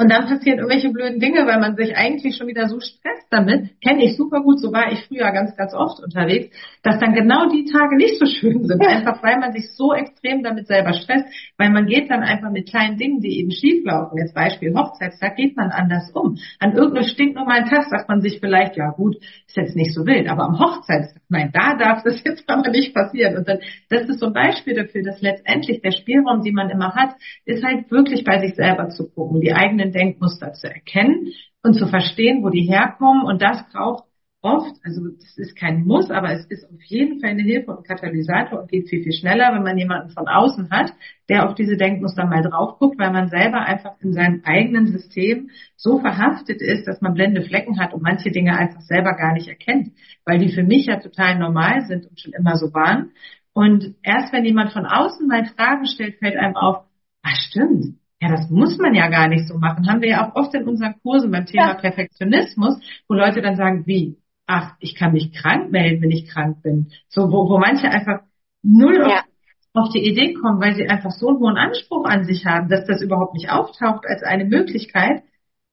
Und 0.00 0.08
dann 0.10 0.24
passieren 0.24 0.60
irgendwelche 0.60 0.88
blöden 0.88 1.20
Dinge, 1.20 1.46
weil 1.46 1.60
man 1.60 1.76
sich 1.76 1.94
eigentlich 1.94 2.34
schon 2.34 2.46
wieder 2.46 2.68
so 2.68 2.80
stresst 2.80 3.26
damit. 3.28 3.78
Kenne 3.82 4.04
ich 4.04 4.16
super 4.16 4.40
gut, 4.40 4.58
so 4.58 4.72
war 4.72 4.90
ich 4.90 5.04
früher 5.04 5.30
ganz, 5.30 5.54
ganz 5.58 5.74
oft 5.74 6.02
unterwegs, 6.02 6.56
dass 6.82 6.98
dann 6.98 7.12
genau 7.12 7.50
die 7.50 7.66
Tage 7.70 7.96
nicht 7.96 8.18
so 8.18 8.24
schön 8.24 8.64
sind. 8.64 8.80
Einfach 8.86 9.22
weil 9.22 9.38
man 9.38 9.52
sich 9.52 9.76
so 9.76 9.92
extrem 9.92 10.42
damit 10.42 10.68
selber 10.68 10.94
stresst, 10.94 11.26
weil 11.58 11.68
man 11.68 11.84
geht 11.84 12.10
dann 12.10 12.22
einfach 12.22 12.50
mit 12.50 12.70
kleinen 12.70 12.96
Dingen, 12.96 13.20
die 13.20 13.40
eben 13.40 13.50
schief 13.50 13.84
laufen. 13.84 14.16
Jetzt 14.16 14.34
Beispiel 14.34 14.74
Hochzeitstag, 14.74 15.36
geht 15.36 15.54
man 15.58 15.70
anders 15.70 16.10
um. 16.14 16.38
An 16.60 16.72
irgendeinem 16.72 17.06
stinknormalen 17.06 17.66
Tag 17.66 17.84
sagt 17.90 18.08
man 18.08 18.22
sich 18.22 18.40
vielleicht, 18.40 18.78
ja 18.78 18.92
gut, 18.92 19.16
ist 19.16 19.56
jetzt 19.56 19.76
nicht 19.76 19.92
so 19.92 20.06
wild, 20.06 20.30
aber 20.30 20.44
am 20.44 20.58
Hochzeitstag, 20.58 21.20
nein, 21.28 21.50
da 21.52 21.76
darf 21.76 22.02
das 22.04 22.22
jetzt 22.24 22.48
aber 22.48 22.70
nicht 22.70 22.94
passieren. 22.94 23.36
Und 23.36 23.46
dann, 23.46 23.58
das 23.90 24.08
ist 24.08 24.20
so 24.20 24.28
ein 24.28 24.32
Beispiel 24.32 24.74
dafür, 24.74 25.02
dass 25.02 25.20
letztendlich 25.20 25.82
der 25.82 25.92
Spielraum, 25.92 26.42
den 26.42 26.54
man 26.54 26.70
immer 26.70 26.94
hat, 26.94 27.10
ist 27.44 27.62
halt 27.62 27.90
wirklich 27.90 28.24
bei 28.24 28.38
sich 28.38 28.54
selber 28.54 28.88
zu 28.88 29.10
gucken, 29.10 29.42
die 29.42 29.52
eigenen 29.52 29.89
eigenen 29.90 29.92
Denkmuster 29.92 30.52
zu 30.52 30.68
erkennen 30.68 31.32
und 31.62 31.74
zu 31.74 31.86
verstehen, 31.86 32.42
wo 32.42 32.50
die 32.50 32.68
herkommen. 32.68 33.24
Und 33.24 33.42
das 33.42 33.64
braucht 33.72 34.04
oft, 34.42 34.74
also 34.84 35.02
das 35.18 35.36
ist 35.36 35.54
kein 35.54 35.84
Muss, 35.84 36.10
aber 36.10 36.32
es 36.32 36.46
ist 36.46 36.64
auf 36.64 36.82
jeden 36.84 37.20
Fall 37.20 37.30
eine 37.30 37.42
Hilfe 37.42 37.72
und 37.72 37.86
Katalysator 37.86 38.60
und 38.60 38.70
geht 38.70 38.88
viel, 38.88 39.02
viel 39.02 39.12
schneller, 39.12 39.52
wenn 39.52 39.62
man 39.62 39.76
jemanden 39.76 40.10
von 40.10 40.28
außen 40.28 40.70
hat, 40.70 40.94
der 41.28 41.46
auf 41.46 41.54
diese 41.54 41.76
Denkmuster 41.76 42.24
mal 42.24 42.42
drauf 42.42 42.78
guckt, 42.78 42.98
weil 42.98 43.12
man 43.12 43.28
selber 43.28 43.60
einfach 43.60 44.00
in 44.00 44.14
seinem 44.14 44.40
eigenen 44.44 44.86
System 44.86 45.50
so 45.76 45.98
verhaftet 45.98 46.62
ist, 46.62 46.86
dass 46.86 47.02
man 47.02 47.12
blende 47.12 47.42
Flecken 47.42 47.78
hat 47.78 47.92
und 47.92 48.02
manche 48.02 48.30
Dinge 48.30 48.56
einfach 48.56 48.80
selber 48.80 49.12
gar 49.14 49.34
nicht 49.34 49.48
erkennt, 49.48 49.92
weil 50.24 50.38
die 50.38 50.54
für 50.54 50.62
mich 50.62 50.86
ja 50.86 50.96
total 50.96 51.38
normal 51.38 51.82
sind 51.82 52.06
und 52.06 52.18
schon 52.18 52.32
immer 52.32 52.56
so 52.56 52.72
waren. 52.72 53.10
Und 53.52 53.94
erst 54.02 54.32
wenn 54.32 54.46
jemand 54.46 54.72
von 54.72 54.86
außen 54.86 55.26
mal 55.28 55.44
Fragen 55.44 55.84
stellt, 55.84 56.18
fällt 56.18 56.36
einem 56.36 56.56
auf, 56.56 56.86
ah 57.22 57.34
stimmt, 57.34 57.99
ja, 58.20 58.28
das 58.28 58.50
muss 58.50 58.76
man 58.76 58.94
ja 58.94 59.08
gar 59.08 59.28
nicht 59.28 59.48
so 59.48 59.56
machen. 59.56 59.88
Haben 59.88 60.02
wir 60.02 60.10
ja 60.10 60.28
auch 60.28 60.34
oft 60.34 60.54
in 60.54 60.68
unseren 60.68 61.00
Kursen 61.02 61.30
beim 61.30 61.46
Thema 61.46 61.68
ja. 61.68 61.74
Perfektionismus, 61.74 62.78
wo 63.08 63.14
Leute 63.14 63.40
dann 63.40 63.56
sagen, 63.56 63.86
wie? 63.86 64.18
Ach, 64.46 64.74
ich 64.80 64.94
kann 64.94 65.12
mich 65.12 65.32
krank 65.32 65.70
melden, 65.70 66.02
wenn 66.02 66.10
ich 66.10 66.28
krank 66.28 66.62
bin. 66.62 66.90
So, 67.08 67.30
wo, 67.30 67.48
wo 67.48 67.58
manche 67.58 67.88
einfach 67.88 68.20
null 68.62 68.98
ja. 68.98 69.20
auf, 69.20 69.24
auf 69.72 69.92
die 69.92 70.06
Idee 70.06 70.34
kommen, 70.34 70.60
weil 70.60 70.74
sie 70.74 70.86
einfach 70.86 71.12
so 71.12 71.28
einen 71.28 71.38
hohen 71.38 71.56
Anspruch 71.56 72.04
an 72.04 72.24
sich 72.24 72.44
haben, 72.44 72.68
dass 72.68 72.86
das 72.86 73.00
überhaupt 73.00 73.34
nicht 73.34 73.48
auftaucht 73.48 74.04
als 74.06 74.22
eine 74.22 74.44
Möglichkeit. 74.44 75.22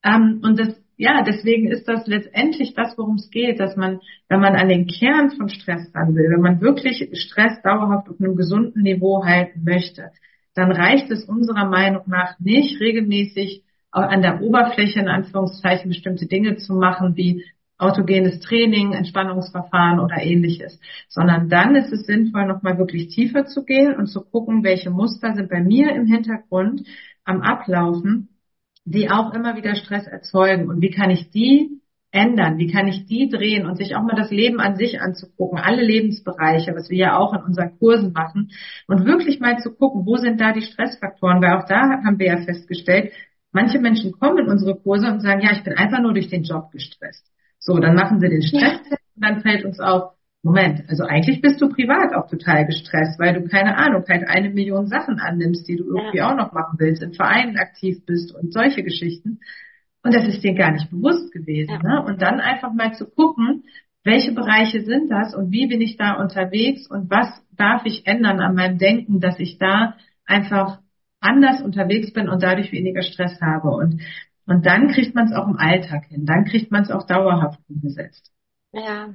Ähm, 0.04 0.40
und 0.42 0.58
das, 0.58 0.82
ja, 0.96 1.24
deswegen 1.24 1.68
ist 1.68 1.88
das 1.88 2.08
letztendlich 2.08 2.76
das, 2.76 2.98
worum 2.98 3.16
es 3.16 3.30
geht, 3.30 3.60
dass 3.60 3.76
man, 3.76 4.00
wenn 4.30 4.40
man 4.40 4.56
an 4.56 4.70
den 4.70 4.88
Kern 4.88 5.32
von 5.32 5.50
Stress 5.50 5.94
ran 5.94 6.16
will, 6.16 6.30
wenn 6.30 6.42
man 6.42 6.62
wirklich 6.62 7.10
Stress 7.14 7.62
dauerhaft 7.62 8.08
auf 8.08 8.22
einem 8.22 8.38
gesunden 8.38 8.84
Niveau 8.84 9.26
halten 9.26 9.64
möchte, 9.66 10.12
dann 10.58 10.72
reicht 10.72 11.12
es 11.12 11.26
unserer 11.26 11.65
Meinung 11.65 12.04
nach 12.08 12.39
nicht, 12.39 12.80
regelmäßig 12.80 13.63
an 13.91 14.22
der 14.22 14.41
Oberfläche 14.41 15.00
in 15.00 15.08
Anführungszeichen 15.08 15.89
bestimmte 15.89 16.26
Dinge 16.26 16.58
zu 16.58 16.74
machen, 16.74 17.15
wie 17.15 17.46
autogenes 17.78 18.39
Training, 18.39 18.93
Entspannungsverfahren 18.93 20.00
oder 20.00 20.17
ähnliches, 20.17 20.80
sondern 21.10 21.48
dann 21.48 21.76
ist 21.76 21.93
es 21.93 22.06
sinnvoll, 22.06 22.46
nochmal 22.46 22.78
wirklich 22.80 23.10
tiefer 23.10 23.46
zu 23.46 23.63
gehen 23.63 23.96
und 23.96 24.08
zu 24.08 24.22
gucken, 24.22 24.63
welche 24.63 24.89
Muster 24.89 25.36
sind 25.36 25.50
bei 25.50 25.62
mir 25.62 25.93
im 25.93 26.08
Hintergrund 26.08 26.84
am 27.24 27.41
Ablaufen, 27.41 28.30
die 28.84 29.12
auch 29.12 29.34
immer 29.34 29.56
wieder 29.56 29.76
Stress 29.76 30.08
erzeugen. 30.08 30.70
Und 30.70 30.82
wie 30.82 30.89
kann 30.89 31.12
ich 31.12 31.30
die 31.30 31.82
ändern? 32.12 32.58
Wie 32.58 32.72
kann 32.72 32.88
ich 32.88 33.06
die 33.06 33.30
drehen 33.30 33.65
und 33.65 33.78
sich 33.78 33.96
auch 33.96 34.04
mal 34.04 34.15
das 34.15 34.32
Leben 34.32 34.60
an 34.60 34.76
sich 34.76 35.02
anzugucken, 35.02 35.60
alle 35.60 35.84
Lebensbereiche, 35.84 36.74
was 36.76 36.89
wir 36.89 36.98
ja 36.98 37.17
auch 37.17 37.34
in 37.34 37.43
unseren 37.43 37.78
Kursen 37.78 38.13
machen 38.13 38.52
und 38.88 39.06
wirklich 39.06 39.39
mal 39.39 39.58
zu 39.60 39.72
gucken, 39.74 40.06
wo 40.06 40.17
sind 40.17 40.39
da 40.39 40.54
die 40.54 40.62
Stressfaktoren? 40.62 41.41
Weil 41.41 41.58
auch 41.58 41.67
da 41.67 42.04
haben 42.04 42.20
wir 42.20 42.28
ja 42.28 42.38
festgestellt, 42.38 43.12
manche 43.52 43.80
Menschen 43.80 44.12
kommen 44.13 44.39
in 44.39 44.50
unsere 44.50 44.76
Kurse 44.76 45.08
und 45.08 45.22
sagen, 45.22 45.41
ja, 45.41 45.52
ich 45.52 45.63
bin 45.63 45.74
einfach 45.74 46.00
nur 46.00 46.13
durch 46.13 46.30
den 46.30 46.43
Job 46.43 46.72
gestresst. 46.72 47.26
So, 47.60 47.78
dann 47.80 47.96
machen 47.96 48.20
sie 48.20 48.30
den 48.30 48.41
Stresstest 48.41 48.91
ja. 48.91 48.98
und 49.15 49.24
dann 49.24 49.41
fällt 49.41 49.65
uns 49.65 49.80
auf, 49.80 50.13
Moment, 50.43 50.84
also 50.88 51.04
eigentlich 51.04 51.41
bist 51.41 51.60
du 51.60 51.67
privat 51.67 52.13
auch 52.13 52.30
total 52.30 52.65
gestresst, 52.65 53.20
weil 53.20 53.34
du 53.34 53.48
keine 53.50 53.76
Ahnung, 53.78 54.04
halt 54.08 54.28
eine 54.28 54.50
Million 54.50 54.88
Sachen 54.88 55.20
annimmst, 55.20 55.67
die 55.67 55.76
du 55.76 55.86
irgendwie 55.86 56.20
ja. 56.20 56.32
auch 56.32 56.38
noch 56.38 56.54
machen 56.54 56.78
willst, 56.78 57.04
in 57.04 57.13
Vereinen 57.13 57.58
aktiv 57.58 58.06
bist 58.06 58.34
und 58.34 58.54
solche 58.54 58.84
Geschichten. 58.84 59.39
Und 60.04 60.14
das 60.14 60.28
ist 60.28 60.44
dir 60.44 60.54
gar 60.54 60.72
nicht 60.72 60.90
bewusst 60.90 61.32
gewesen. 61.32 61.80
Ja. 61.84 62.02
Ne? 62.02 62.04
Und 62.06 62.22
dann 62.22 62.40
einfach 62.40 62.74
mal 62.74 62.94
zu 62.94 63.06
gucken, 63.10 63.64
welche 64.04 64.32
Bereiche 64.32 64.82
sind 64.82 65.10
das 65.10 65.36
und 65.36 65.52
wie 65.52 65.68
bin 65.68 65.82
ich 65.82 65.98
da 65.98 66.14
unterwegs 66.14 66.88
und 66.88 67.10
was 67.10 67.28
darf 67.52 67.86
ich 67.86 68.08
ändern 68.08 68.40
an 68.40 68.56
meinem 68.56 68.78
Denken, 68.78 69.20
dass 69.20 69.40
ich 69.40 69.58
da 69.58 69.96
einfach 70.26 70.80
anders 71.20 71.62
unterwegs 71.62 72.14
bin 72.14 72.30
und 72.30 72.44
dadurch 72.44 72.72
weniger 72.72 73.02
Stress 73.02 73.42
habe. 73.42 73.70
Und 73.70 74.02
Und 74.50 74.66
dann 74.66 74.88
kriegt 74.88 75.14
man 75.14 75.26
es 75.26 75.34
auch 75.34 75.48
im 75.48 75.58
Alltag 75.58 76.06
hin, 76.06 76.26
dann 76.26 76.46
kriegt 76.46 76.72
man 76.72 76.84
es 76.84 76.92
auch 76.92 77.06
dauerhaft 77.06 77.60
umgesetzt. 77.68 78.32
Ja, 78.72 79.10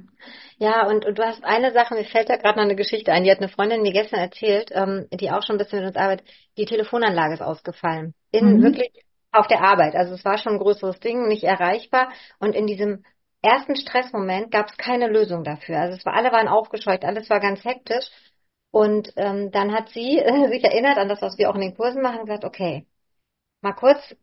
ja, 0.59 0.85
und, 0.87 1.05
und 1.05 1.17
du 1.17 1.23
hast 1.23 1.43
eine 1.43 1.71
Sache, 1.71 1.95
mir 1.95 2.05
fällt 2.05 2.29
da 2.29 2.35
gerade 2.35 2.57
noch 2.59 2.65
eine 2.65 2.75
Geschichte 2.75 3.11
ein, 3.11 3.23
die 3.23 3.31
hat 3.31 3.39
eine 3.39 3.47
Freundin 3.47 3.81
mir 3.81 3.93
gestern 3.93 4.19
erzählt, 4.19 4.69
ähm, 4.73 5.07
die 5.11 5.31
auch 5.31 5.41
schon 5.41 5.55
ein 5.55 5.57
bisschen 5.57 5.79
mit 5.79 5.87
uns 5.87 5.95
arbeitet, 5.95 6.27
die 6.57 6.65
Telefonanlage 6.65 7.33
ist 7.33 7.41
ausgefallen. 7.41 8.13
In 8.31 8.57
mhm. 8.57 8.61
wirklich 8.61 8.91
auf 9.33 9.47
der 9.47 9.61
Arbeit. 9.61 9.95
Also 9.95 10.13
es 10.13 10.23
war 10.25 10.37
schon 10.37 10.53
ein 10.53 10.59
größeres 10.59 10.99
Ding, 10.99 11.27
nicht 11.27 11.43
erreichbar. 11.43 12.11
Und 12.39 12.55
in 12.55 12.67
diesem 12.67 13.03
ersten 13.41 13.75
Stressmoment 13.75 14.51
gab 14.51 14.69
es 14.69 14.77
keine 14.77 15.07
Lösung 15.07 15.43
dafür. 15.43 15.79
Also 15.79 15.97
es 15.97 16.05
war, 16.05 16.13
alle 16.13 16.31
waren 16.31 16.47
aufgescheucht, 16.47 17.03
alles 17.03 17.29
war 17.29 17.39
ganz 17.39 17.63
hektisch. 17.65 18.05
Und 18.71 19.13
ähm, 19.17 19.51
dann 19.51 19.73
hat 19.73 19.89
sie 19.89 20.19
äh, 20.19 20.47
sich 20.49 20.63
erinnert 20.63 20.97
an 20.97 21.09
das, 21.09 21.21
was 21.21 21.37
wir 21.37 21.49
auch 21.49 21.55
in 21.55 21.61
den 21.61 21.75
Kursen 21.75 22.01
machen, 22.01 22.19
und 22.21 22.25
gesagt, 22.25 22.45
okay, 22.45 22.87
mal 23.61 23.73
kurz 23.73 24.15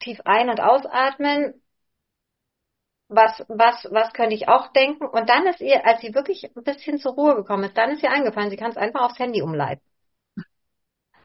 tief 0.00 0.20
ein- 0.24 0.50
und 0.50 0.60
ausatmen. 0.60 1.62
Was, 3.08 3.44
was, 3.48 3.86
was 3.90 4.12
könnte 4.12 4.34
ich 4.34 4.48
auch 4.48 4.72
denken? 4.72 5.06
Und 5.06 5.28
dann 5.28 5.46
ist 5.46 5.60
ihr, 5.60 5.86
als 5.86 6.00
sie 6.00 6.14
wirklich 6.14 6.44
ein 6.56 6.64
bisschen 6.64 6.98
zur 6.98 7.14
Ruhe 7.14 7.36
gekommen 7.36 7.64
ist, 7.64 7.76
dann 7.76 7.90
ist 7.92 8.02
ihr 8.02 8.10
eingefallen, 8.10 8.50
sie 8.50 8.56
kann 8.56 8.70
es 8.70 8.76
einfach 8.76 9.02
aufs 9.02 9.18
Handy 9.18 9.42
umleiten. 9.42 9.82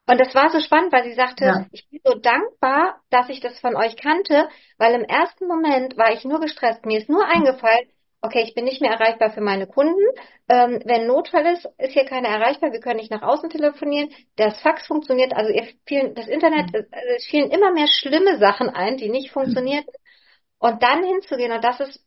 Und 0.08 0.20
das 0.20 0.34
war 0.34 0.50
so 0.50 0.60
spannend, 0.60 0.92
weil 0.92 1.04
sie 1.04 1.14
sagte, 1.14 1.46
ja. 1.46 1.66
ich 1.72 1.88
bin 1.90 2.02
so 2.04 2.16
dankbar, 2.16 3.00
dass 3.10 3.30
ich 3.30 3.40
das 3.40 3.60
von 3.60 3.76
euch 3.76 3.96
kannte, 3.96 4.50
weil 4.78 4.94
im 4.96 5.04
ersten 5.04 5.48
Moment 5.48 5.96
war 5.98 6.12
ich 6.12 6.26
nur 6.26 6.40
gestresst. 6.40 6.86
Mir 6.86 6.98
ist 6.98 7.10
nur 7.10 7.26
eingefallen, 7.26 7.88
okay, 8.22 8.44
ich 8.44 8.54
bin 8.54 8.66
nicht 8.66 8.82
mehr 8.82 8.92
erreichbar 8.92 9.32
für 9.32 9.42
meine 9.42 9.68
Kunden. 9.68 10.02
Ähm, 10.50 10.82
wenn 10.86 11.08
Notfall 11.08 11.46
ist, 11.54 11.68
ist 11.78 11.94
hier 11.94 12.06
keiner 12.06 12.30
erreichbar. 12.30 12.72
Wir 12.72 12.80
können 12.80 13.00
nicht 13.00 13.12
nach 13.12 13.22
außen 13.22 13.50
telefonieren. 13.50 14.10
Das 14.36 14.60
Fax 14.62 14.88
funktioniert. 14.88 15.34
Also 15.34 15.52
ihr 15.52 15.68
fielen, 15.86 16.14
das 16.16 16.28
Internet, 16.28 16.74
mhm. 16.74 16.86
es 17.16 17.26
fielen 17.26 17.52
immer 17.52 17.72
mehr 17.72 17.88
schlimme 17.88 18.38
Sachen 18.38 18.70
ein, 18.70 18.98
die 18.98 19.10
nicht 19.10 19.32
funktionierten. 19.32 19.94
Und 20.60 20.84
dann 20.84 21.04
hinzugehen, 21.04 21.52
und 21.52 21.64
das 21.64 21.80
ist, 21.80 22.06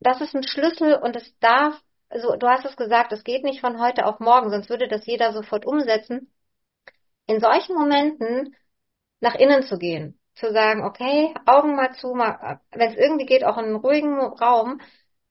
das 0.00 0.20
ist 0.20 0.34
ein 0.34 0.44
Schlüssel 0.44 0.94
und 0.94 1.16
es 1.16 1.36
darf, 1.40 1.80
also 2.08 2.36
du 2.36 2.46
hast 2.46 2.64
es 2.64 2.76
gesagt, 2.76 3.12
es 3.12 3.24
geht 3.24 3.42
nicht 3.42 3.60
von 3.60 3.80
heute 3.80 4.06
auf 4.06 4.20
morgen, 4.20 4.50
sonst 4.50 4.70
würde 4.70 4.86
das 4.86 5.06
jeder 5.06 5.32
sofort 5.32 5.66
umsetzen 5.66 6.30
in 7.28 7.40
solchen 7.40 7.76
Momenten 7.76 8.56
nach 9.20 9.36
innen 9.36 9.62
zu 9.62 9.78
gehen, 9.78 10.18
zu 10.34 10.50
sagen, 10.52 10.82
okay, 10.82 11.34
Augen 11.46 11.76
mal 11.76 11.92
zu, 11.94 12.14
mal, 12.14 12.60
wenn 12.72 12.90
es 12.90 12.96
irgendwie 12.96 13.26
geht, 13.26 13.44
auch 13.44 13.58
in 13.58 13.66
einem 13.66 13.76
ruhigen 13.76 14.18
Raum, 14.18 14.80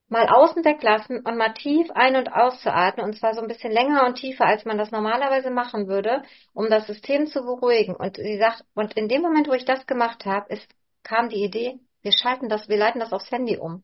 mal 0.10 0.28
außen 0.30 0.64
weglassen 0.64 1.20
und 1.26 1.38
mal 1.38 1.54
tief 1.54 1.90
ein- 1.92 2.16
und 2.16 2.32
auszuatmen 2.32 3.06
und 3.06 3.18
zwar 3.18 3.34
so 3.34 3.42
ein 3.42 3.48
bisschen 3.48 3.74
länger 3.74 4.06
und 4.06 4.16
tiefer, 4.16 4.46
als 4.46 4.64
man 4.64 4.78
das 4.78 4.92
normalerweise 4.92 5.50
machen 5.50 5.88
würde, 5.88 6.24
um 6.54 6.70
das 6.70 6.88
System 6.88 7.28
zu 7.28 7.42
beruhigen. 7.42 7.96
Und 7.96 8.16
sie 8.16 8.38
sagt, 8.38 8.64
und 8.74 8.94
in 8.96 9.10
dem 9.10 9.22
Moment, 9.22 9.50
wo 9.50 9.54
ich 9.54 9.66
das 9.66 9.86
gemacht 9.86 10.26
habe, 10.26 10.58
kam 11.04 11.30
die 11.30 11.44
Idee, 11.44 11.80
wir 12.04 12.14
schalten 12.14 12.48
das, 12.48 12.70
wir 12.70 12.78
leiten 12.78 13.02
das 13.02 13.12
aufs 13.12 13.32
Handy 13.32 13.58
um. 13.58 13.84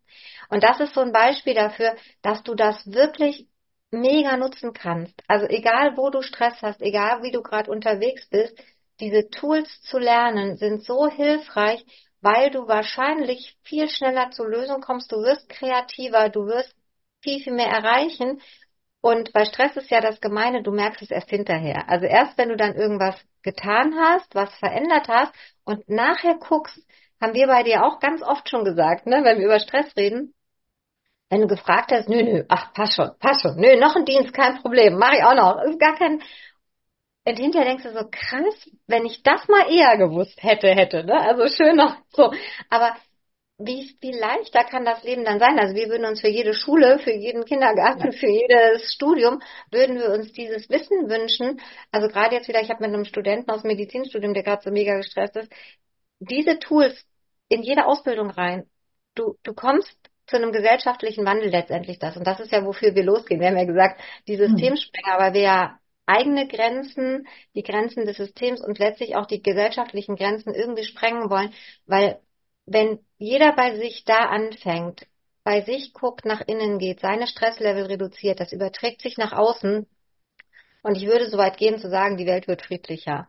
Und 0.49 0.63
das 0.63 0.79
ist 0.79 0.93
so 0.93 1.01
ein 1.01 1.11
Beispiel 1.11 1.55
dafür, 1.55 1.95
dass 2.21 2.43
du 2.43 2.55
das 2.55 2.85
wirklich 2.89 3.47
mega 3.93 4.37
nutzen 4.37 4.73
kannst. 4.73 5.13
Also 5.27 5.45
egal, 5.47 5.95
wo 5.95 6.09
du 6.09 6.21
Stress 6.21 6.61
hast, 6.61 6.81
egal 6.81 7.23
wie 7.23 7.31
du 7.31 7.41
gerade 7.41 7.71
unterwegs 7.71 8.27
bist, 8.29 8.57
diese 8.99 9.29
Tools 9.29 9.81
zu 9.81 9.97
lernen 9.97 10.57
sind 10.57 10.83
so 10.83 11.07
hilfreich, 11.07 11.85
weil 12.21 12.51
du 12.51 12.67
wahrscheinlich 12.67 13.57
viel 13.63 13.89
schneller 13.89 14.31
zur 14.31 14.47
Lösung 14.47 14.81
kommst, 14.81 15.11
du 15.11 15.17
wirst 15.17 15.49
kreativer, 15.49 16.29
du 16.29 16.45
wirst 16.47 16.75
viel, 17.21 17.41
viel 17.41 17.53
mehr 17.53 17.67
erreichen. 17.67 18.41
Und 19.01 19.33
bei 19.33 19.45
Stress 19.45 19.75
ist 19.75 19.91
ja 19.91 19.99
das 19.99 20.21
Gemeine, 20.21 20.63
du 20.63 20.71
merkst 20.71 21.01
es 21.01 21.11
erst 21.11 21.29
hinterher. 21.29 21.89
Also 21.89 22.05
erst 22.05 22.37
wenn 22.37 22.49
du 22.49 22.55
dann 22.55 22.75
irgendwas 22.75 23.15
getan 23.41 23.95
hast, 23.99 24.33
was 24.33 24.53
verändert 24.55 25.09
hast 25.09 25.33
und 25.65 25.89
nachher 25.89 26.35
guckst, 26.35 26.79
haben 27.21 27.33
wir 27.33 27.47
bei 27.47 27.63
dir 27.63 27.83
auch 27.83 27.99
ganz 27.99 28.21
oft 28.21 28.49
schon 28.49 28.63
gesagt, 28.63 29.05
ne, 29.05 29.21
wenn 29.23 29.39
wir 29.39 29.45
über 29.45 29.59
Stress 29.59 29.95
reden, 29.97 30.33
wenn 31.29 31.41
du 31.41 31.47
gefragt 31.47 31.91
hast, 31.91 32.09
nö, 32.09 32.21
nö, 32.23 32.43
ach, 32.49 32.73
passt 32.73 32.95
schon, 32.95 33.11
passt 33.19 33.41
schon, 33.41 33.55
nö, 33.57 33.79
noch 33.79 33.95
ein 33.95 34.05
Dienst, 34.05 34.33
kein 34.33 34.61
Problem, 34.61 34.97
mache 34.97 35.17
ich 35.17 35.23
auch 35.23 35.35
noch, 35.35 35.61
ist 35.63 35.79
gar 35.79 35.95
kein. 35.95 36.21
Und 37.25 37.39
hinterher 37.39 37.67
denkst 37.69 37.83
du 37.83 37.93
so, 37.93 38.05
krass, 38.11 38.69
wenn 38.87 39.05
ich 39.05 39.23
das 39.23 39.47
mal 39.47 39.71
eher 39.71 39.97
gewusst 39.97 40.43
hätte, 40.43 40.67
hätte, 40.69 41.03
ne? 41.05 41.19
Also 41.19 41.47
schön 41.47 41.77
noch 41.77 41.95
so. 42.11 42.33
Aber 42.69 42.95
wie 43.57 43.95
wie 44.01 44.11
leichter 44.11 44.63
kann 44.63 44.83
das 44.85 45.03
Leben 45.03 45.23
dann 45.23 45.39
sein? 45.39 45.59
Also 45.59 45.75
wir 45.75 45.87
würden 45.87 46.05
uns 46.05 46.21
für 46.21 46.27
jede 46.27 46.53
Schule, 46.53 46.99
für 46.99 47.13
jeden 47.13 47.45
Kindergarten, 47.45 48.11
für 48.11 48.27
jedes 48.27 48.93
Studium, 48.93 49.41
würden 49.71 49.99
wir 49.99 50.09
uns 50.09 50.33
dieses 50.33 50.69
Wissen 50.69 51.09
wünschen. 51.09 51.61
Also 51.91 52.07
gerade 52.07 52.35
jetzt 52.35 52.47
wieder, 52.47 52.61
ich 52.61 52.69
habe 52.69 52.81
mit 52.83 52.93
einem 52.93 53.05
Studenten 53.05 53.49
aus 53.51 53.61
dem 53.61 53.69
Medizinstudium, 53.69 54.33
der 54.33 54.43
gerade 54.43 54.63
so 54.63 54.71
mega 54.71 54.97
gestresst 54.97 55.35
ist, 55.37 55.51
diese 56.19 56.59
Tools 56.59 57.05
in 57.49 57.63
jede 57.63 57.85
Ausbildung 57.85 58.29
rein. 58.31 58.69
Du, 59.15 59.37
du 59.43 59.53
kommst 59.53 59.97
zu 60.27 60.37
einem 60.37 60.51
gesellschaftlichen 60.51 61.25
Wandel 61.25 61.49
letztendlich 61.49 61.99
das. 61.99 62.17
Und 62.17 62.25
das 62.25 62.39
ist 62.39 62.51
ja, 62.51 62.65
wofür 62.65 62.95
wir 62.95 63.03
losgehen. 63.03 63.39
Wir 63.39 63.47
haben 63.47 63.57
ja 63.57 63.65
gesagt, 63.65 64.01
die 64.27 64.37
hm. 64.37 64.47
Systemsprenger, 64.47 65.15
aber 65.15 65.33
wir 65.33 65.41
ja 65.41 65.79
eigene 66.05 66.47
Grenzen, 66.47 67.27
die 67.55 67.63
Grenzen 67.63 68.05
des 68.05 68.17
Systems 68.17 68.61
und 68.61 68.79
letztlich 68.79 69.15
auch 69.15 69.25
die 69.25 69.41
gesellschaftlichen 69.41 70.15
Grenzen 70.15 70.53
irgendwie 70.53 70.83
sprengen 70.83 71.29
wollen, 71.29 71.53
weil 71.85 72.19
wenn 72.65 72.99
jeder 73.17 73.53
bei 73.53 73.75
sich 73.75 74.03
da 74.05 74.19
anfängt, 74.25 75.05
bei 75.43 75.61
sich 75.61 75.93
guckt, 75.93 76.25
nach 76.25 76.41
innen 76.41 76.79
geht, 76.79 77.01
seine 77.01 77.27
Stresslevel 77.27 77.85
reduziert, 77.85 78.39
das 78.39 78.53
überträgt 78.53 79.01
sich 79.01 79.17
nach 79.17 79.33
außen. 79.33 79.85
Und 80.83 80.97
ich 80.97 81.05
würde 81.05 81.29
so 81.29 81.37
weit 81.37 81.57
gehen 81.57 81.79
zu 81.79 81.89
sagen, 81.89 82.17
die 82.17 82.25
Welt 82.25 82.47
wird 82.47 82.61
friedlicher. 82.61 83.27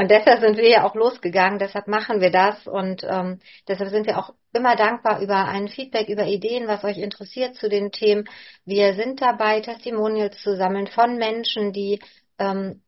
Und 0.00 0.10
deshalb 0.10 0.40
sind 0.40 0.56
wir 0.56 0.66
ja 0.66 0.86
auch 0.86 0.94
losgegangen, 0.94 1.58
deshalb 1.58 1.86
machen 1.86 2.22
wir 2.22 2.30
das 2.30 2.66
und 2.66 3.04
ähm, 3.04 3.38
deshalb 3.68 3.90
sind 3.90 4.06
wir 4.06 4.16
auch 4.16 4.32
immer 4.54 4.74
dankbar 4.74 5.20
über 5.20 5.44
ein 5.44 5.68
Feedback, 5.68 6.08
über 6.08 6.24
Ideen, 6.24 6.66
was 6.68 6.84
euch 6.84 6.96
interessiert 6.96 7.54
zu 7.56 7.68
den 7.68 7.92
Themen. 7.92 8.24
Wir 8.64 8.94
sind 8.94 9.20
dabei, 9.20 9.60
Testimonials 9.60 10.40
zu 10.42 10.56
sammeln 10.56 10.86
von 10.86 11.18
Menschen, 11.18 11.74
die 11.74 12.00
ähm, 12.38 12.80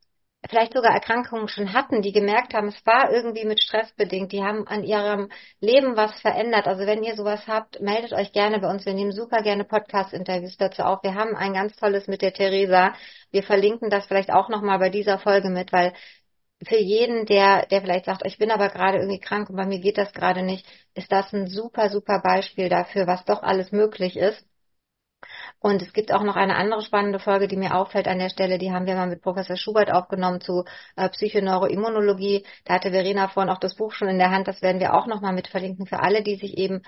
vielleicht 0.49 0.73
sogar 0.73 0.95
Erkrankungen 0.95 1.49
schon 1.49 1.75
hatten, 1.75 2.01
die 2.01 2.13
gemerkt 2.13 2.55
haben, 2.55 2.69
es 2.69 2.87
war 2.87 3.13
irgendwie 3.13 3.45
mit 3.45 3.63
Stress 3.63 3.93
bedingt, 3.93 4.33
die 4.33 4.43
haben 4.43 4.67
an 4.67 4.83
ihrem 4.83 5.29
Leben 5.61 5.97
was 5.97 6.19
verändert. 6.23 6.67
Also 6.67 6.87
wenn 6.87 7.03
ihr 7.03 7.15
sowas 7.15 7.47
habt, 7.47 7.79
meldet 7.83 8.15
euch 8.15 8.33
gerne 8.33 8.59
bei 8.59 8.71
uns. 8.71 8.87
Wir 8.87 8.95
nehmen 8.95 9.13
super 9.13 9.43
gerne 9.43 9.65
Podcast-Interviews 9.65 10.57
dazu 10.57 10.81
auf. 10.81 11.03
Wir 11.03 11.15
haben 11.15 11.37
ein 11.37 11.53
ganz 11.53 11.77
tolles 11.77 12.07
mit 12.07 12.23
der 12.23 12.33
Theresa. 12.33 12.95
Wir 13.31 13.43
verlinken 13.43 13.91
das 13.91 14.07
vielleicht 14.07 14.33
auch 14.33 14.49
nochmal 14.49 14.79
bei 14.79 14.89
dieser 14.89 15.19
Folge 15.19 15.51
mit, 15.51 15.75
weil 15.75 15.93
für 16.67 16.79
jeden, 16.79 17.27
der, 17.27 17.67
der 17.67 17.81
vielleicht 17.81 18.05
sagt, 18.07 18.27
ich 18.27 18.39
bin 18.39 18.51
aber 18.51 18.69
gerade 18.69 18.99
irgendwie 18.99 19.21
krank 19.21 19.51
und 19.51 19.57
bei 19.57 19.67
mir 19.67 19.81
geht 19.81 19.99
das 19.99 20.13
gerade 20.13 20.43
nicht, 20.43 20.67
ist 20.95 21.11
das 21.11 21.33
ein 21.33 21.47
super, 21.49 21.91
super 21.91 22.21
Beispiel 22.21 22.69
dafür, 22.69 23.07
was 23.07 23.25
doch 23.25 23.43
alles 23.43 23.73
möglich 23.73 24.17
ist. 24.17 24.45
Und 25.61 25.81
es 25.83 25.93
gibt 25.93 26.13
auch 26.13 26.23
noch 26.25 26.37
eine 26.37 26.57
andere 26.57 26.83
spannende 26.83 27.19
Folge, 27.21 27.47
die 27.47 27.57
mir 27.57 27.77
auffällt 27.77 28.09
an 28.09 28.19
der 28.19 28.29
Stelle, 28.29 28.59
die 28.59 28.73
haben 28.73 28.87
wir 28.87 28.97
mal 28.97 29.07
mit 29.07 29.23
Professor 29.23 29.57
Schubert 29.57 29.93
aufgenommen 29.93 30.41
zu 30.41 30.65
äh, 30.97 31.09
Psychoneuroimmunologie. 31.09 32.45
Da 32.65 32.75
hatte 32.75 32.91
Verena 32.91 33.29
vorhin 33.29 33.51
auch 33.51 33.61
das 33.61 33.77
Buch 33.77 33.93
schon 33.93 34.09
in 34.09 34.19
der 34.19 34.31
Hand, 34.31 34.49
das 34.49 34.63
werden 34.63 34.81
wir 34.81 34.95
auch 34.95 35.07
nochmal 35.07 35.33
mit 35.33 35.49
verlinken 35.49 35.87
für 35.87 36.01
alle, 36.01 36.23
die 36.23 36.37
sich 36.37 36.59
eben 36.59 36.83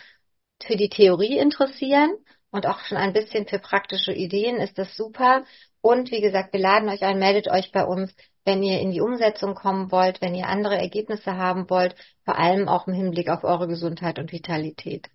für 0.63 0.77
die 0.77 0.89
Theorie 0.89 1.39
interessieren 1.39 2.13
und 2.55 2.67
auch 2.67 2.81
schon 2.81 2.99
ein 2.99 3.13
bisschen 3.13 3.47
für 3.47 3.59
praktische 3.59 4.13
Ideen 4.13 4.57
ist 4.57 4.79
das 4.79 4.97
super. 4.97 5.45
Und 5.83 6.11
wie 6.11 6.21
gesagt, 6.21 6.53
wir 6.53 6.61
laden 6.61 6.89
euch 6.89 7.03
ein, 7.03 7.19
meldet 7.19 7.51
euch 7.51 7.71
bei 7.73 7.85
uns 7.85 8.15
wenn 8.45 8.63
ihr 8.63 8.81
in 8.81 8.91
die 8.91 9.01
Umsetzung 9.01 9.55
kommen 9.55 9.91
wollt, 9.91 10.21
wenn 10.21 10.35
ihr 10.35 10.49
andere 10.49 10.77
Ergebnisse 10.77 11.37
haben 11.37 11.69
wollt, 11.71 11.95
vor 12.25 12.39
allem 12.39 12.69
auch 12.69 12.87
im 12.87 12.95
Hinblick 12.95 13.29
auf 13.31 13.45
eure 13.45 13.67
Gesundheit 13.67 14.19
und 14.19 14.33
Vitalität. 14.33 15.09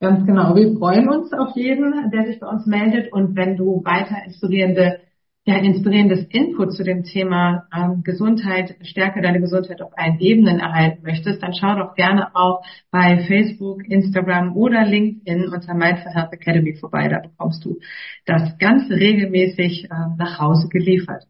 Ganz 0.00 0.24
genau. 0.24 0.54
Wir 0.54 0.76
freuen 0.78 1.08
uns 1.08 1.32
auf 1.32 1.56
jeden, 1.56 2.10
der 2.12 2.26
sich 2.26 2.38
bei 2.38 2.46
uns 2.46 2.66
meldet. 2.66 3.12
Und 3.12 3.34
wenn 3.34 3.56
du 3.56 3.82
weiter 3.84 4.24
inspirierende, 4.24 5.00
ja, 5.48 5.56
inspirierendes 5.56 6.26
Input 6.28 6.74
zu 6.74 6.84
dem 6.84 7.04
Thema 7.04 7.66
ähm, 7.74 8.02
Gesundheit, 8.02 8.76
stärke 8.82 9.22
deine 9.22 9.40
Gesundheit 9.40 9.80
auf 9.80 9.92
allen 9.96 10.20
Ebenen 10.20 10.60
erhalten 10.60 11.02
möchtest, 11.02 11.42
dann 11.42 11.54
schau 11.54 11.74
doch 11.74 11.94
gerne 11.94 12.36
auch 12.36 12.62
bei 12.90 13.24
Facebook, 13.26 13.82
Instagram 13.88 14.54
oder 14.54 14.84
LinkedIn 14.84 15.48
unter 15.48 15.72
Mindful 15.72 16.12
Health 16.12 16.34
Academy 16.34 16.74
vorbei. 16.74 17.08
Da 17.08 17.20
bekommst 17.20 17.64
du 17.64 17.78
das 18.26 18.58
Ganze 18.58 18.92
regelmäßig 18.92 19.84
äh, 19.84 19.94
nach 20.18 20.38
Hause 20.38 20.68
geliefert. 20.68 21.24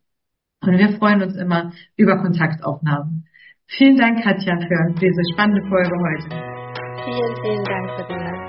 Und 0.63 0.77
wir 0.79 0.89
freuen 0.99 1.23
uns 1.23 1.37
immer 1.37 1.71
über 1.97 2.21
Kontaktaufnahmen. 2.21 3.25
Vielen 3.69 3.99
Dank, 3.99 4.25
Katja, 4.25 4.59
für 4.59 4.95
diese 5.01 5.23
spannende 5.33 5.63
Folge 5.69 5.95
heute. 5.97 6.29
Vielen, 7.05 7.37
vielen 7.41 7.65
Dank, 7.65 7.91
Sabina. 7.97 8.48